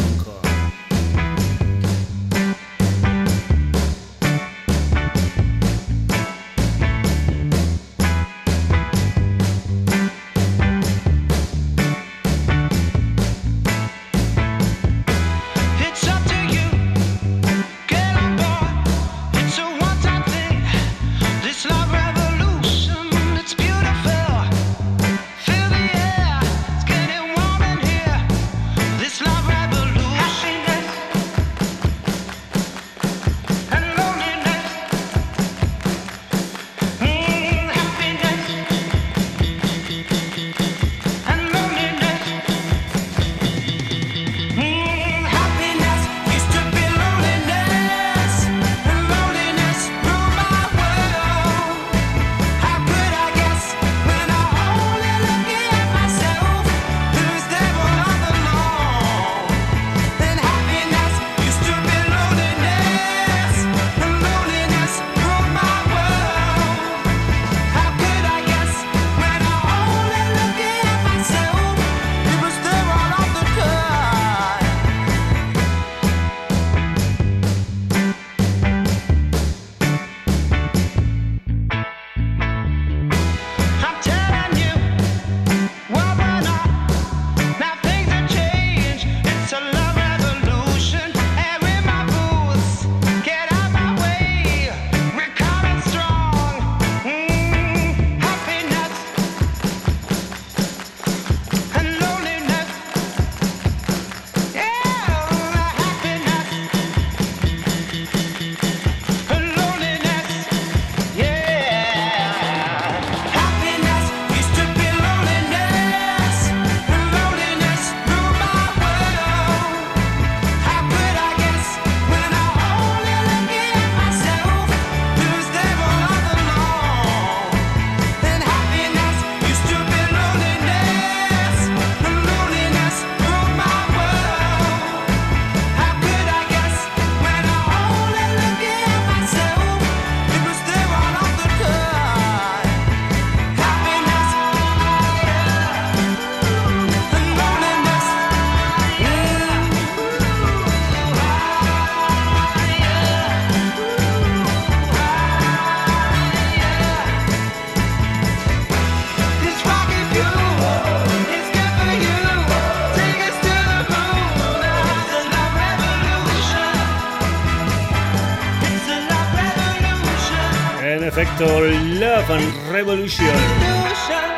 Efecto 171.37 171.99
Love 171.99 172.29
and 172.31 172.71
Revolution. 172.71 174.34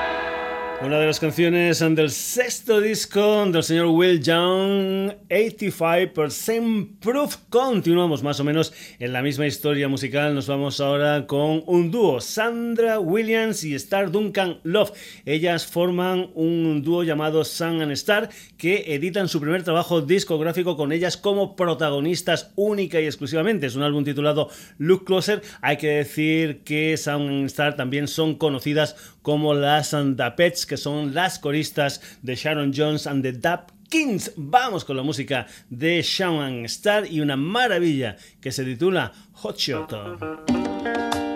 Una 0.88 1.00
de 1.00 1.06
las 1.08 1.20
canciones 1.20 1.80
del 1.80 2.10
sexto 2.10 2.80
disco 2.80 3.46
del 3.48 3.62
señor 3.62 3.88
Will 3.88 4.24
Young, 4.24 5.12
85% 5.28 7.00
Proof. 7.02 7.36
Continuamos 7.50 8.24
más 8.24 8.40
o 8.40 8.46
menos 8.46 8.72
en 8.98 9.12
la 9.12 9.22
misma 9.22 9.48
historia 9.48 9.90
musical. 9.90 10.34
Nos 10.34 10.48
vamos 10.48 10.80
ahora 10.80 11.28
con 11.28 11.62
un 11.66 11.92
dúo, 11.92 12.22
Sandra 12.22 13.02
Williams 13.02 13.66
y 13.66 13.76
Star 13.76 14.12
Duncan 14.12 14.62
Love. 14.64 14.94
Ellas 15.26 15.68
forman 15.68 16.30
un 16.36 16.82
dúo 16.84 17.04
llamado 17.04 17.44
Sun 17.44 17.82
and 17.82 17.92
Star 17.92 18.30
que 18.58 18.96
editan 18.96 19.28
su 19.28 19.42
primer 19.42 19.64
trabajo 19.64 20.00
discográfico 20.00 20.78
con 20.78 20.94
ellas 20.94 21.18
como 21.18 21.58
protagonistas 21.58 22.54
única 22.56 23.02
y 23.02 23.08
exclusivamente. 23.08 23.66
Es 23.68 23.76
un 23.76 23.84
álbum 23.84 24.06
titulado 24.06 24.50
Look 24.78 25.04
Closer. 25.04 25.42
Hay 25.60 25.76
que 25.76 25.90
decir 25.90 26.64
que 26.64 26.96
Sun 26.96 27.28
and 27.28 27.46
Star 27.48 27.76
también 27.76 28.08
son 28.08 28.36
conocidas 28.36 29.17
como 29.28 29.54
las 29.54 29.94
Pets, 30.38 30.66
que 30.66 30.78
son 30.78 31.14
las 31.14 31.38
coristas 31.38 32.00
de 32.22 32.34
Sharon 32.34 32.72
Jones 32.74 33.08
and 33.08 33.22
the 33.24 33.34
Dap 33.34 33.72
Kings. 33.90 34.32
Vamos 34.38 34.86
con 34.86 34.96
la 34.96 35.04
música 35.04 35.48
de 35.70 36.02
Shawn 36.02 36.64
Star 36.64 37.12
y 37.12 37.20
una 37.20 37.36
maravilla 37.36 38.16
que 38.40 38.54
se 38.54 38.64
titula 38.64 39.12
Hot 39.34 39.58
Shot. 39.58 41.27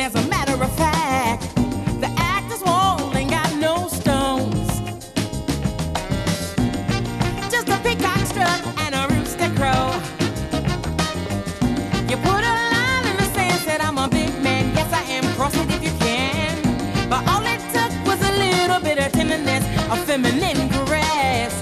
As 0.00 0.14
a 0.14 0.26
matter 0.28 0.54
of 0.62 0.74
fact, 0.76 1.54
the 2.00 2.08
actor's 2.16 2.62
wall 2.62 3.14
ain't 3.14 3.30
got 3.30 3.54
no 3.56 3.88
stones. 3.88 4.68
Just 7.50 7.68
a 7.68 7.78
peacock 7.82 8.24
strut 8.26 8.60
and 8.78 8.94
a 8.94 9.06
rooster 9.12 9.50
crow. 9.58 9.92
You 12.08 12.16
put 12.16 12.42
a 12.42 12.54
line 12.72 13.04
in 13.06 13.16
the 13.18 13.28
sand, 13.34 13.60
said 13.64 13.80
I'm 13.80 13.98
a 13.98 14.08
big 14.08 14.32
man. 14.42 14.74
Yes, 14.74 14.90
I 14.92 15.02
am. 15.02 15.24
Cross 15.34 15.56
it 15.56 15.70
if 15.70 15.82
you 15.84 15.92
can. 15.98 16.56
But 17.10 17.28
all 17.28 17.42
it 17.44 17.60
took 17.74 17.92
was 18.06 18.20
a 18.26 18.32
little 18.38 18.80
bit 18.80 18.98
of 18.98 19.12
tenderness, 19.12 19.64
a 19.90 19.96
feminine 20.06 20.70
caress. 20.70 21.52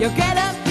You 0.00 0.08
get 0.10 0.38
up. 0.38 0.63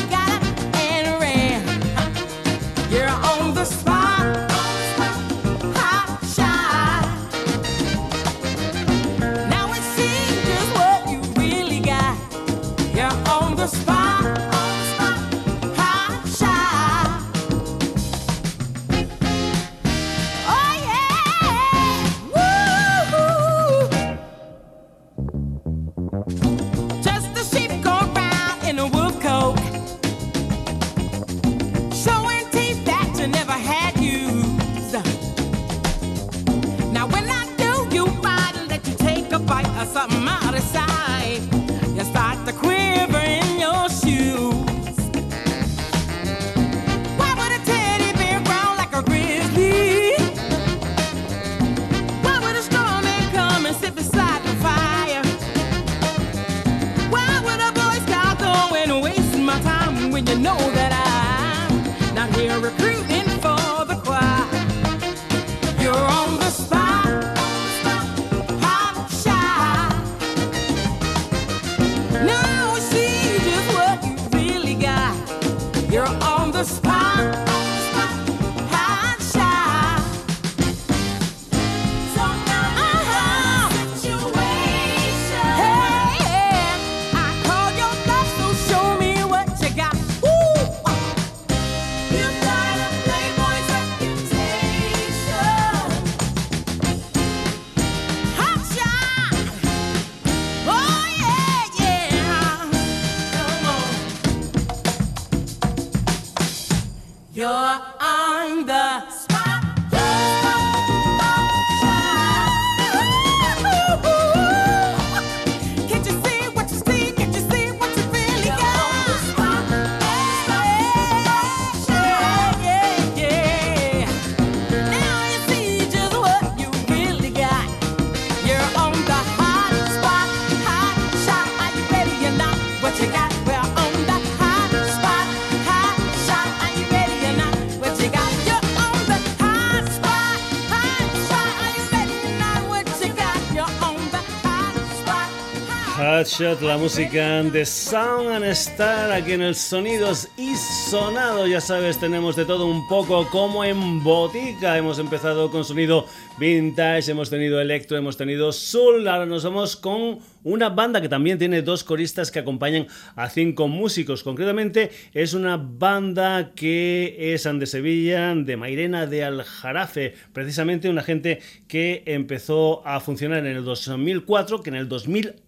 La 146.62 146.78
música 146.78 147.44
de 147.44 147.66
Sound 147.66 148.30
and 148.30 148.46
Star 148.46 149.12
aquí 149.12 149.34
en 149.34 149.42
el 149.42 149.56
Sonidos 149.56 150.30
y 150.38 150.56
Sonado. 150.56 151.46
Ya 151.48 151.60
sabes, 151.60 152.00
tenemos 152.00 152.38
de 152.38 152.46
todo 152.46 152.66
un 152.66 152.88
poco 152.88 153.28
como 153.30 153.66
en 153.66 154.02
botica. 154.02 154.78
Hemos 154.78 155.00
empezado 155.00 155.52
con 155.52 155.66
sonido 155.66 156.06
vintage, 156.40 157.12
hemos 157.12 157.30
tenido 157.30 157.60
electro, 157.60 157.98
hemos 157.98 158.16
tenido 158.16 158.54
soul. 158.54 159.06
Ahora 159.10 159.26
nos 159.26 159.44
vamos 159.44 159.76
con 159.76 160.20
una 160.44 160.70
banda 160.70 161.02
que 161.02 161.10
también 161.10 161.38
tiene 161.38 161.62
dos 161.62 161.84
coristas 161.84 162.32
que 162.32 162.40
acompañan 162.40 162.88
a 163.16 163.30
cinco 163.30 163.68
músicos. 163.68 164.24
Concretamente 164.24 164.92
es 165.14 165.34
una 165.34 165.58
banda 165.58 166.54
que 166.56 167.34
es 167.34 167.44
de 167.44 167.66
Sevilla, 167.66 168.34
de 168.34 168.56
Mairena 168.56 169.08
de 169.08 169.26
Aljarafe, 169.26 170.14
precisamente 170.32 170.90
una 170.90 171.04
gente 171.04 171.42
que 171.68 172.04
empezó 172.06 172.86
a 172.88 173.02
funcionar 173.02 173.40
en 173.40 173.58
el 173.58 173.66
2004, 173.66 174.64
que 174.64 174.70
en 174.70 174.78
el 174.78 174.88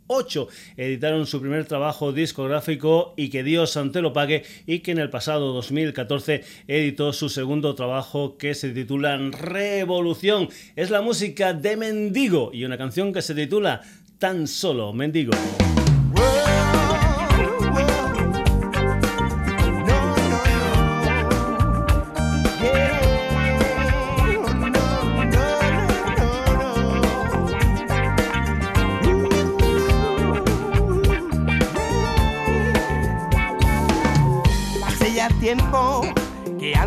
2008 0.08 0.48
editaron 0.78 1.26
su 1.26 1.42
primer 1.42 1.66
trabajo 1.66 2.12
discográfico 2.12 3.14
y 3.18 3.30
que 3.30 3.44
Dios 3.44 3.76
ante 3.78 4.02
lo 4.02 4.14
pague 4.14 4.44
y 4.66 4.80
que 4.80 4.92
en 4.92 5.00
el 5.00 5.10
pasado 5.10 5.54
2014 5.54 6.44
editó 6.68 7.14
su 7.14 7.30
segundo 7.30 7.76
trabajo 7.76 8.38
que 8.38 8.54
se 8.54 8.70
titula 8.70 9.18
Revolución. 9.18 10.50
Es 10.76 10.90
la 10.90 11.02
música 11.02 11.54
de 11.54 11.78
Mendigo 11.78 12.52
y 12.54 12.66
una 12.66 12.78
canción 12.78 13.14
que 13.14 13.22
se 13.22 13.36
titula 13.36 13.82
tan 14.20 14.48
solo 14.48 14.94
mendigo. 14.94 15.34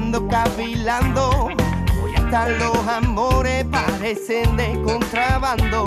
Ando 0.08 0.26
cavilando. 0.26 1.48
Hoy 2.02 2.14
hasta 2.16 2.48
los 2.48 2.88
amores 2.88 3.66
parecen 3.66 4.56
de 4.56 4.80
contrabando. 4.82 5.84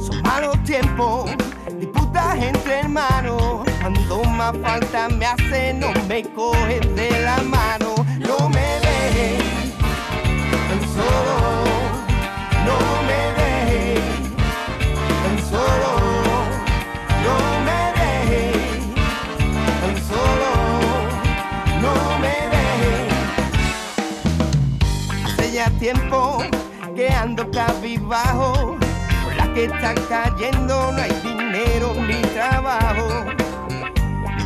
Son 0.00 0.22
malos 0.22 0.56
tiempos, 0.62 1.28
disputas 1.80 2.36
entre 2.36 2.80
hermanos. 2.80 3.64
Cuando 3.80 4.22
más 4.24 4.56
falta 4.62 5.08
me 5.08 5.26
hace, 5.26 5.74
no 5.74 5.92
me 6.06 6.22
coges 6.22 6.94
de 6.94 7.10
la 7.22 7.38
mano. 7.42 7.92
No 8.20 8.48
me 8.50 8.66
dejes 8.84 9.42
tan 10.68 10.80
solo, 10.94 11.64
no 12.64 13.01
ya 25.52 25.68
tiempo 25.78 26.38
que 26.96 27.08
ando 27.10 27.50
cabizbajo, 27.50 28.78
por 29.22 29.36
la 29.36 29.52
que 29.52 29.64
está 29.64 29.94
cayendo 30.08 30.92
no 30.92 31.02
hay 31.02 31.12
dinero 31.22 31.94
ni 31.94 32.22
trabajo. 32.32 33.26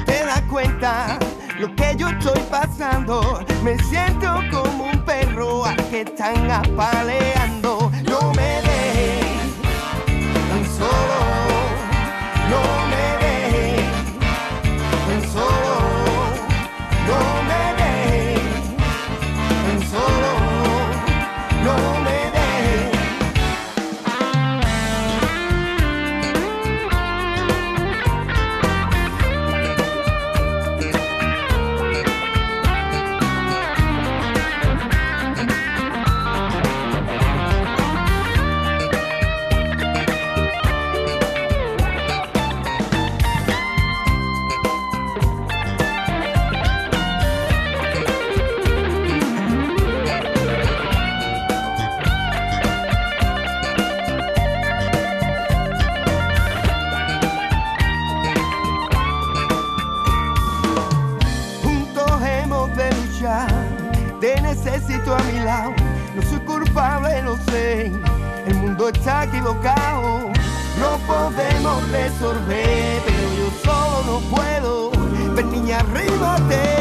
¿Te 0.04 0.24
das 0.24 0.42
cuenta 0.50 1.18
lo 1.60 1.72
que 1.76 1.94
yo 1.96 2.08
estoy 2.08 2.40
pasando? 2.50 3.44
Me 3.62 3.78
siento 3.84 4.40
como 4.50 4.90
un 4.90 5.04
perro 5.04 5.64
al 5.64 5.76
que 5.90 6.00
están 6.00 6.50
apaleando. 6.50 7.85
El 67.56 68.54
mundo 68.56 68.88
está 68.88 69.24
equivocado. 69.24 70.30
No 70.78 70.98
podemos 71.06 71.90
resolver, 71.90 73.02
pero 73.04 73.26
yo 73.38 73.50
solo 73.64 74.02
no 74.04 74.36
puedo. 74.36 74.90
Ven 75.34 75.50
niña, 75.50 75.80
arrímate. 75.80 76.75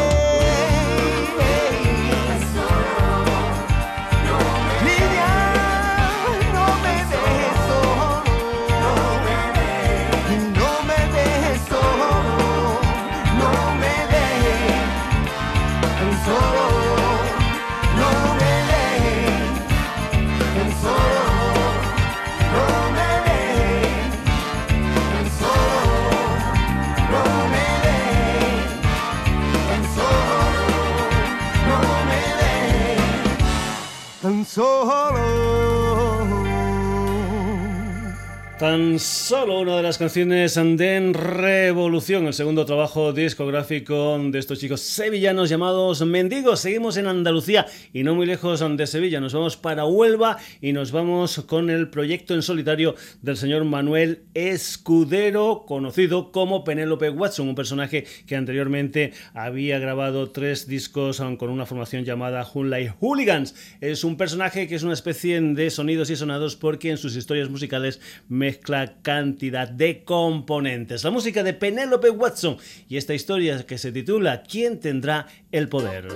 Tan 38.60 39.00
solo 39.00 39.60
una 39.60 39.76
de 39.76 39.84
las 39.84 39.98
canciones 39.98 40.56
de 40.56 41.12
Revolución, 41.12 42.26
el 42.26 42.34
segundo 42.34 42.66
trabajo 42.66 43.12
discográfico 43.12 44.18
de 44.18 44.40
estos 44.40 44.60
chicos 44.60 44.80
sevillanos 44.80 45.50
llamados 45.50 46.06
Mendigos. 46.06 46.62
Seguimos 46.62 46.96
en 46.96 47.08
Andalucía 47.08 47.66
y 47.92 48.04
no 48.04 48.16
muy 48.16 48.26
lejos 48.26 48.64
de 48.78 48.88
Sevilla. 48.88 49.20
Nos 49.20 49.34
vamos 49.34 49.58
para 49.58 49.84
Huelva 49.84 50.38
y 50.62 50.72
nos 50.72 50.94
vamos 50.94 51.42
con 51.46 51.70
el 51.70 51.90
proyecto 51.90 52.34
en 52.34 52.42
solitario 52.42 52.96
del 53.22 53.36
señor 53.36 53.66
Manuel 53.66 54.24
Escudero, 54.34 55.66
conocido 55.68 56.32
como 56.32 56.64
Penélope 56.64 57.10
Watson, 57.10 57.50
un 57.50 57.56
personaje 57.56 58.06
que 58.26 58.38
anteriormente 58.38 59.12
había 59.34 59.80
grabado 59.80 60.32
tres 60.32 60.66
discos 60.66 61.22
con 61.38 61.50
una 61.50 61.66
formación 61.66 62.06
llamada 62.06 62.48
Hunley 62.54 62.90
Hooligans. 63.02 63.54
Es 63.82 64.06
un 64.06 64.16
personaje 64.16 64.70
que 64.70 64.76
es 64.76 64.84
una 64.84 64.94
especie 64.94 65.42
de 65.42 65.70
sonidos 65.70 66.10
y 66.10 66.16
sonados 66.16 66.56
porque 66.56 66.92
en 66.92 66.98
sus 66.98 67.18
historias 67.18 67.50
musicales 67.50 68.00
mezcla 68.46 69.02
cantidad 69.02 69.68
de 69.68 70.04
componentes. 70.04 71.04
La 71.04 71.10
música 71.10 71.42
de 71.42 71.56
Penélope 71.56 72.12
Watson 72.12 72.58
y 72.88 72.98
esta 72.98 73.16
historia 73.16 73.66
que 73.66 73.80
se 73.80 73.92
titula 73.92 74.44
¿Quién 74.44 74.80
tendrá 74.80 75.26
el 75.52 75.68
poder? 75.68 76.08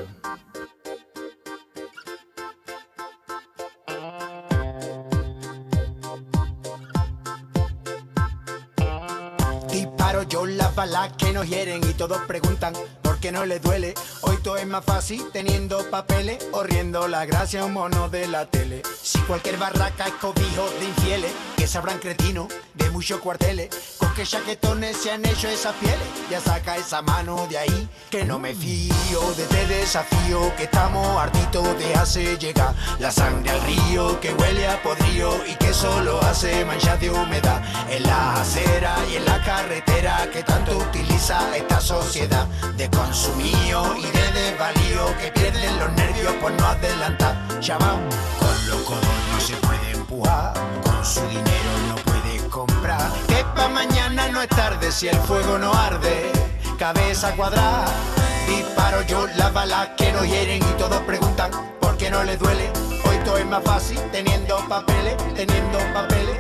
Disparo 9.72 10.22
yo 10.30 10.46
las 10.46 10.76
balas 10.76 11.14
que 11.18 11.34
nos 11.34 11.50
hieren 11.50 11.82
y 11.90 11.94
todos 11.94 12.20
preguntan 12.28 12.76
por 13.20 13.22
qué 13.22 13.32
no 13.34 13.46
les 13.46 13.62
duele. 13.62 13.94
Hoy 14.22 14.38
todo 14.38 14.56
es 14.56 14.66
más 14.66 14.86
fácil 14.86 15.26
teniendo 15.34 15.84
papeles 15.90 16.38
o 16.54 16.64
riendo 16.64 17.08
la 17.10 17.26
gracia 17.26 17.62
a 17.62 17.66
un 17.66 17.74
mono 17.74 18.08
de 18.08 18.28
la 18.28 18.46
tele. 18.46 18.82
Si 19.02 19.20
cualquier 19.20 19.58
barraca 19.58 20.08
es 20.08 20.14
cobijo 20.14 20.70
de 20.80 20.86
infieles, 20.86 21.32
que 21.58 21.68
sabrán 21.68 22.00
cretinos 22.00 22.48
de 22.76 22.90
muchos 22.92 23.20
cuarteles, 23.20 23.70
con 23.98 24.14
qué 24.14 24.24
chaquetones 24.24 24.96
se 24.96 25.12
han 25.12 25.26
hecho 25.26 25.50
esas 25.50 25.76
pieles. 25.76 26.00
Ya 26.30 26.40
saca 26.40 26.78
esa 26.78 27.02
mano 27.02 27.46
de 27.50 27.58
ahí, 27.58 27.90
que 28.10 28.24
no 28.24 28.40
me 28.40 28.54
fío 28.54 29.22
de 29.36 29.44
este 29.44 29.68
desafío, 29.68 30.56
que 30.56 30.64
estamos 30.64 31.06
hartitos 31.18 31.78
de 31.78 31.94
hacer 31.96 32.40
llegar 32.40 32.74
la 33.00 33.12
sangre 33.12 33.52
al 33.52 33.62
río, 33.64 34.20
que 34.22 34.34
huele 34.34 34.68
a 34.68 34.82
podrío 34.82 35.34
y 35.46 35.56
que 35.56 35.74
solo 35.74 36.22
hace 36.22 36.64
manchas 36.64 37.00
de 37.02 37.10
humedad 37.10 37.62
en 37.90 38.04
la 38.04 38.42
acera 38.42 38.96
y 39.12 39.18
en 39.18 39.26
la 39.26 39.44
carretera 39.44 40.30
que 40.32 40.44
tanto 40.44 40.78
utiliza 40.78 41.58
esta 41.58 41.82
sociedad 41.82 42.48
de 42.78 42.90
consumido 43.10 43.96
y 43.98 44.04
de 44.04 44.32
desvalío 44.34 45.18
que 45.20 45.32
pierden 45.32 45.80
los 45.80 45.92
nervios 45.94 46.32
por 46.34 46.52
no 46.52 46.66
adelantar. 46.68 47.36
Chaval, 47.60 47.98
con 48.38 48.68
los 48.68 48.82
codos 48.82 49.18
no 49.32 49.40
se 49.40 49.56
puede 49.56 49.92
empujar, 49.94 50.54
con 50.84 51.04
su 51.04 51.22
dinero 51.22 51.72
no 51.88 51.96
puede 51.96 52.48
comprar. 52.50 53.12
Que 53.28 53.44
pa' 53.56 53.68
mañana 53.68 54.28
no 54.28 54.44
es 54.44 54.50
tarde 54.50 54.92
si 54.92 55.08
el 55.08 55.18
fuego 55.22 55.58
no 55.58 55.74
arde. 55.74 56.32
Cabeza 56.78 57.36
cuadrada, 57.36 57.88
disparo 58.48 59.02
yo 59.02 59.26
las 59.38 59.52
balas 59.54 59.90
que 59.98 60.12
no 60.14 60.24
hieren 60.24 60.62
y 60.62 60.74
todos 60.78 61.02
preguntan 61.02 61.50
por 61.82 61.98
qué 61.98 62.12
no 62.12 62.24
les 62.24 62.38
duele. 62.38 62.72
Hoy 63.06 63.18
todo 63.26 63.40
es 63.40 63.46
más 63.48 63.64
fácil 63.64 64.00
teniendo 64.12 64.56
papeles, 64.68 65.18
teniendo 65.34 65.80
papeles. 65.96 66.38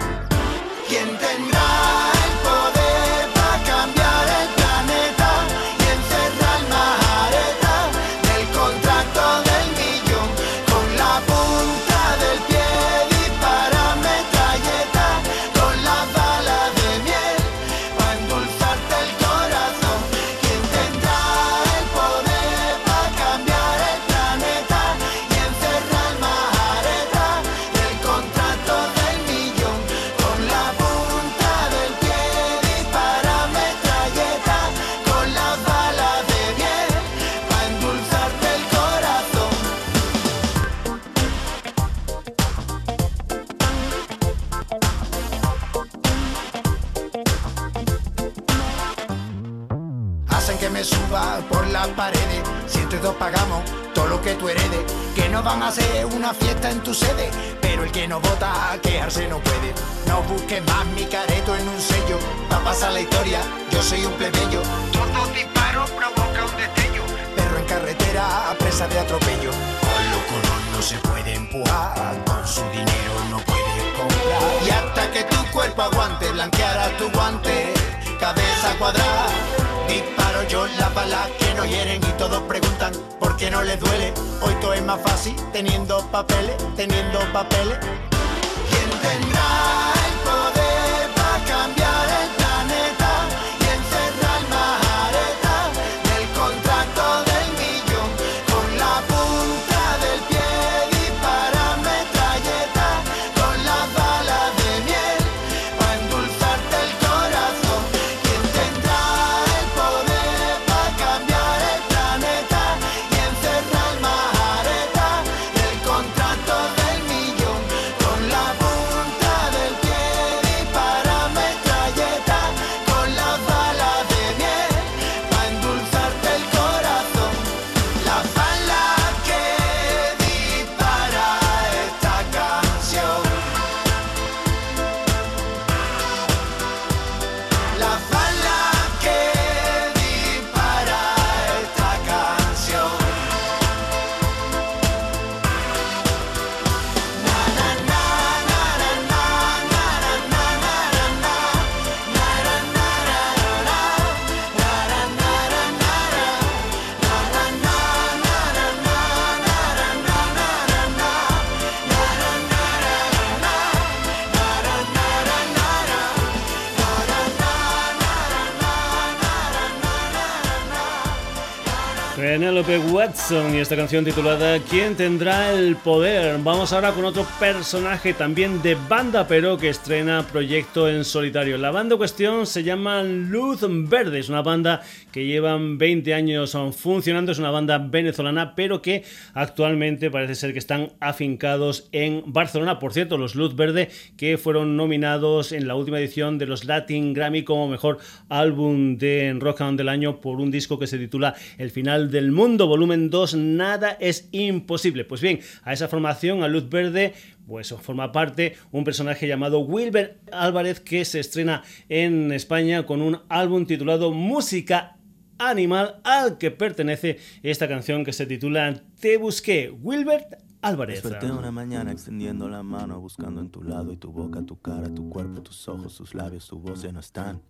Y 173.32 173.58
esta 173.58 173.76
canción 173.76 174.04
titulada 174.04 174.58
¿Quién 174.58 174.96
tendrá 174.96 175.54
el 175.54 175.76
poder? 175.76 176.40
Vamos 176.44 176.74
ahora 176.74 176.94
con 176.94 177.06
otro 177.06 177.28
personaje 177.40 178.16
también 178.16 178.60
de 178.64 178.74
banda 178.74 179.28
pero 179.28 179.56
que 179.56 179.70
estrena 179.70 180.26
proyecto 180.26 180.90
en 180.90 181.06
solitario. 181.06 181.60
La 181.60 181.70
banda 181.70 181.96
cuestión 181.96 182.48
se 182.48 182.64
llama 182.64 183.04
Luz 183.04 183.60
Verde, 183.62 184.18
es 184.18 184.30
una 184.30 184.42
banda 184.42 184.82
que 185.12 185.28
llevan 185.28 185.78
20 185.78 186.12
años 186.16 186.58
funcionando, 186.76 187.32
es 187.32 187.38
una 187.38 187.52
banda 187.52 187.78
venezolana 187.78 188.56
pero 188.56 188.82
que 188.82 189.04
actualmente 189.36 190.10
parece 190.10 190.34
ser 190.34 190.54
que 190.54 190.60
están 190.60 190.94
afincados 191.00 191.88
en 191.92 192.24
Barcelona. 192.26 192.80
Por 192.80 192.94
cierto, 192.94 193.20
los 193.20 193.36
Luz 193.36 193.56
Verde 193.56 193.90
que 194.18 194.40
fueron 194.40 194.76
nominados 194.76 195.52
en 195.52 195.68
la 195.68 195.76
última 195.76 196.00
edición 196.00 196.40
de 196.40 196.48
los 196.48 196.66
Latin 196.66 197.14
Grammy 197.14 197.44
como 197.44 197.68
mejor 197.68 198.00
álbum 198.28 198.98
de 198.98 199.38
rock 199.40 199.60
del 199.60 199.90
año 199.90 200.20
por 200.22 200.40
un 200.40 200.50
disco 200.50 200.80
que 200.80 200.88
se 200.88 200.98
titula 200.98 201.36
El 201.58 201.70
final 201.70 202.10
del 202.10 202.32
mundo, 202.32 202.66
volumen 202.66 203.10
2, 203.10 203.19
nada 203.36 203.92
es 204.00 204.30
imposible. 204.32 205.06
Pues 205.06 205.22
bien, 205.22 205.40
a 205.64 205.74
esa 205.74 205.88
formación, 205.88 206.44
a 206.44 206.48
Luz 206.48 206.70
Verde, 206.70 207.14
pues 207.48 207.74
forma 207.74 208.12
parte 208.12 208.56
un 208.72 208.84
personaje 208.84 209.28
llamado 209.28 209.60
Wilber 209.60 210.20
Álvarez 210.32 210.80
que 210.80 211.04
se 211.06 211.20
estrena 211.20 211.64
en 211.90 212.32
España 212.32 212.86
con 212.86 213.02
un 213.02 213.20
álbum 213.30 213.66
titulado 213.66 214.12
Música 214.12 214.98
Animal 215.40 216.02
al 216.04 216.38
que 216.38 216.52
pertenece 216.52 217.18
esta 217.44 217.68
canción 217.68 218.04
que 218.04 218.12
se 218.12 218.26
titula 218.26 218.84
Te 219.00 219.16
busqué, 219.16 219.72
Wilbert 219.72 220.36
Álvarez. 220.62 221.02
Desperté 221.02 221.32
una 221.32 221.52
mañana 221.52 221.94
extendiendo 221.94 222.50
la 222.50 222.62
mano, 222.62 223.00
buscando 223.00 223.40
en 223.40 223.50
tu 223.50 223.64
lado 223.64 223.94
y 223.94 223.98
tu 223.98 224.12
boca, 224.12 224.42
tu 224.46 224.60
cara, 224.60 224.94
tu 224.94 225.10
cuerpo, 225.10 225.42
tus 225.42 225.68
ojos, 225.70 225.96
tus 225.96 226.14
labios, 226.14 226.48
tu 226.48 226.60
voz 226.60 226.82
ya 226.82 226.92
no 226.92 227.00
están. 227.00 227.42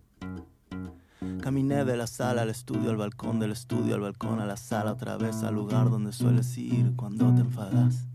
Caminé 1.42 1.84
de 1.84 1.96
la 1.96 2.06
sala 2.06 2.42
al 2.42 2.50
estudio, 2.50 2.90
al 2.90 2.96
balcón 2.96 3.40
del 3.40 3.52
estudio, 3.52 3.94
al 3.94 4.00
balcón, 4.00 4.40
a 4.40 4.46
la 4.46 4.56
sala, 4.56 4.92
otra 4.92 5.18
vez 5.18 5.42
al 5.42 5.54
lugar 5.54 5.90
donde 5.90 6.12
sueles 6.12 6.56
ir 6.56 6.94
cuando 6.96 7.34
te 7.34 7.42
enfadas. 7.42 8.06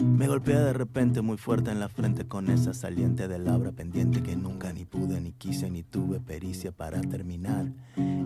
Me 0.00 0.28
golpeé 0.28 0.56
de 0.58 0.72
repente 0.72 1.22
muy 1.22 1.36
fuerte 1.36 1.70
en 1.70 1.80
la 1.80 1.88
frente 1.88 2.26
con 2.26 2.50
esa 2.50 2.72
saliente 2.72 3.26
de 3.26 3.38
labra 3.38 3.72
pendiente 3.72 4.22
que 4.22 4.36
nunca 4.36 4.72
ni 4.72 4.84
pude, 4.84 5.20
ni 5.20 5.32
quise, 5.32 5.70
ni 5.70 5.82
tuve 5.82 6.20
pericia 6.20 6.70
para 6.70 7.00
terminar. 7.00 7.72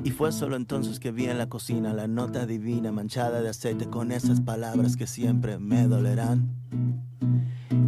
Y 0.04 0.10
fue 0.10 0.32
solo 0.32 0.56
entonces 0.56 1.00
que 1.00 1.10
vi 1.10 1.26
en 1.26 1.38
la 1.38 1.48
cocina 1.48 1.94
la 1.94 2.08
nota 2.08 2.44
divina 2.44 2.92
manchada 2.92 3.40
de 3.40 3.48
aceite 3.48 3.86
con 3.86 4.12
esas 4.12 4.40
palabras 4.40 4.96
que 4.96 5.06
siempre 5.06 5.58
me 5.58 5.86
dolerán. 5.86 6.50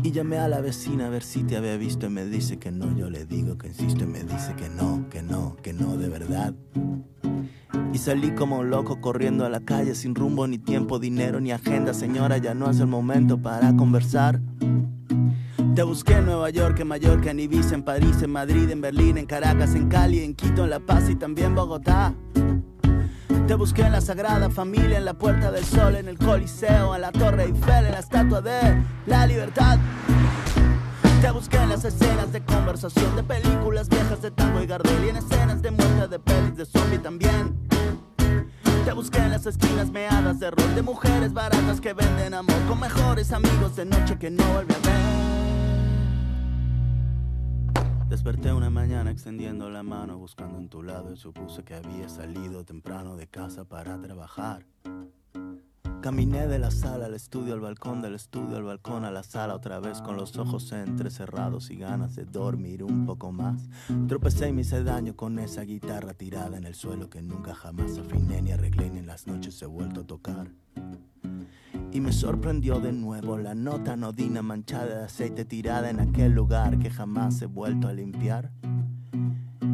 Y 0.04 0.12
llamé 0.12 0.36
a 0.36 0.48
la 0.48 0.60
vecina 0.60 1.06
a 1.06 1.08
ver 1.08 1.22
si 1.22 1.44
te 1.44 1.56
había 1.56 1.78
visto 1.78 2.04
y 2.04 2.10
me 2.10 2.26
dice 2.26 2.58
que 2.58 2.70
no, 2.70 2.94
yo 2.94 3.08
le 3.08 3.24
digo 3.24 3.56
que 3.56 3.68
insisto 3.68 4.04
y 4.04 4.06
me 4.06 4.22
dice 4.22 4.54
que 4.54 4.68
no, 4.68 5.08
que 5.08 5.22
no, 5.22 5.56
que 5.62 5.72
no, 5.72 5.96
de 5.96 6.10
verdad. 6.10 6.52
Y 7.90 7.96
salí 7.96 8.32
como 8.32 8.62
loco 8.64 9.00
corriendo 9.00 9.46
a 9.46 9.48
la 9.48 9.60
calle 9.60 9.94
sin 9.94 10.14
rumbo 10.14 10.46
ni 10.46 10.58
tiempo, 10.58 10.98
dinero 10.98 11.40
ni 11.40 11.52
agenda, 11.52 11.94
señora, 11.94 12.36
ya 12.36 12.52
no 12.52 12.68
es 12.68 12.80
el 12.80 12.86
momento 12.86 13.40
para 13.40 13.74
conversar. 13.76 14.42
Te 15.74 15.82
busqué 15.82 16.18
en 16.18 16.26
Nueva 16.26 16.50
York, 16.50 16.80
en 16.80 16.88
Mallorca, 16.88 17.30
en 17.30 17.40
Ibiza, 17.40 17.74
en 17.74 17.82
París, 17.82 18.20
en 18.20 18.30
Madrid, 18.30 18.68
en 18.68 18.82
Berlín, 18.82 19.16
en 19.16 19.24
Caracas, 19.24 19.74
en 19.74 19.88
Cali, 19.88 20.18
en 20.18 20.34
Quito, 20.34 20.64
en 20.64 20.70
La 20.70 20.80
Paz 20.80 21.08
y 21.08 21.14
también 21.14 21.54
Bogotá. 21.54 22.14
Te 23.46 23.54
busqué 23.54 23.82
en 23.82 23.92
la 23.92 24.00
Sagrada 24.00 24.48
Familia, 24.48 24.96
en 24.96 25.04
la 25.04 25.12
Puerta 25.12 25.50
del 25.50 25.64
Sol, 25.64 25.96
en 25.96 26.08
el 26.08 26.16
Coliseo, 26.16 26.94
en 26.94 27.02
la 27.02 27.12
Torre 27.12 27.44
Eiffel, 27.44 27.86
en 27.86 27.92
la 27.92 27.98
Estatua 27.98 28.40
de 28.40 28.82
la 29.06 29.26
Libertad. 29.26 29.78
Te 31.20 31.30
busqué 31.30 31.58
en 31.58 31.68
las 31.68 31.84
escenas 31.84 32.32
de 32.32 32.42
conversación 32.42 33.14
de 33.16 33.22
películas 33.22 33.88
viejas 33.90 34.22
de 34.22 34.30
tango 34.30 34.62
y 34.62 34.66
Gardel 34.66 35.04
y 35.04 35.08
en 35.10 35.16
escenas 35.16 35.60
de 35.60 35.70
muerte 35.70 36.08
de 36.08 36.18
pelis 36.18 36.56
de 36.56 36.64
zombie 36.64 36.98
también. 36.98 37.54
Te 38.84 38.92
busqué 38.92 39.18
en 39.18 39.30
las 39.30 39.44
esquinas 39.44 39.90
meadas 39.90 40.40
de 40.40 40.50
rol 40.50 40.74
de 40.74 40.82
mujeres 40.82 41.32
baratas 41.34 41.80
que 41.82 41.92
venden 41.92 42.32
amor 42.34 42.60
con 42.66 42.80
mejores 42.80 43.30
amigos 43.32 43.76
de 43.76 43.84
noche 43.84 44.18
que 44.18 44.30
no 44.30 44.44
vuelve 44.52 44.74
a 44.74 44.78
ver. 44.86 45.13
Desperté 48.14 48.52
una 48.52 48.70
mañana 48.70 49.10
extendiendo 49.10 49.68
la 49.70 49.82
mano 49.82 50.16
buscando 50.16 50.56
en 50.58 50.68
tu 50.68 50.84
lado 50.84 51.12
y 51.12 51.16
supuse 51.16 51.64
que 51.64 51.74
había 51.74 52.08
salido 52.08 52.64
temprano 52.64 53.16
de 53.16 53.26
casa 53.26 53.64
para 53.64 54.00
trabajar. 54.00 54.64
Caminé 56.04 56.46
de 56.46 56.58
la 56.58 56.70
sala 56.70 57.06
al 57.06 57.14
estudio, 57.14 57.54
al 57.54 57.60
balcón 57.60 58.02
del 58.02 58.14
estudio, 58.14 58.58
al 58.58 58.64
balcón 58.64 59.06
a 59.06 59.10
la 59.10 59.22
sala 59.22 59.54
otra 59.54 59.80
vez 59.80 60.02
con 60.02 60.18
los 60.18 60.36
ojos 60.36 60.70
entrecerrados 60.72 61.70
y 61.70 61.76
ganas 61.76 62.14
de 62.14 62.26
dormir 62.26 62.84
un 62.84 63.06
poco 63.06 63.32
más. 63.32 63.70
Tropecé 64.06 64.50
y 64.50 64.52
me 64.52 64.60
hice 64.60 64.84
daño 64.84 65.16
con 65.16 65.38
esa 65.38 65.62
guitarra 65.62 66.12
tirada 66.12 66.58
en 66.58 66.64
el 66.64 66.74
suelo 66.74 67.08
que 67.08 67.22
nunca 67.22 67.54
jamás 67.54 67.96
afiné 67.96 68.42
ni 68.42 68.52
arreglé 68.52 68.90
ni 68.90 68.98
en 68.98 69.06
las 69.06 69.26
noches 69.26 69.62
he 69.62 69.66
vuelto 69.66 70.02
a 70.02 70.06
tocar. 70.06 70.50
Y 71.90 72.00
me 72.02 72.12
sorprendió 72.12 72.80
de 72.80 72.92
nuevo 72.92 73.38
la 73.38 73.54
nota 73.54 73.96
nodina 73.96 74.42
manchada 74.42 74.98
de 74.98 75.04
aceite 75.04 75.46
tirada 75.46 75.88
en 75.88 76.00
aquel 76.00 76.32
lugar 76.32 76.78
que 76.78 76.90
jamás 76.90 77.40
he 77.40 77.46
vuelto 77.46 77.88
a 77.88 77.94
limpiar. 77.94 78.50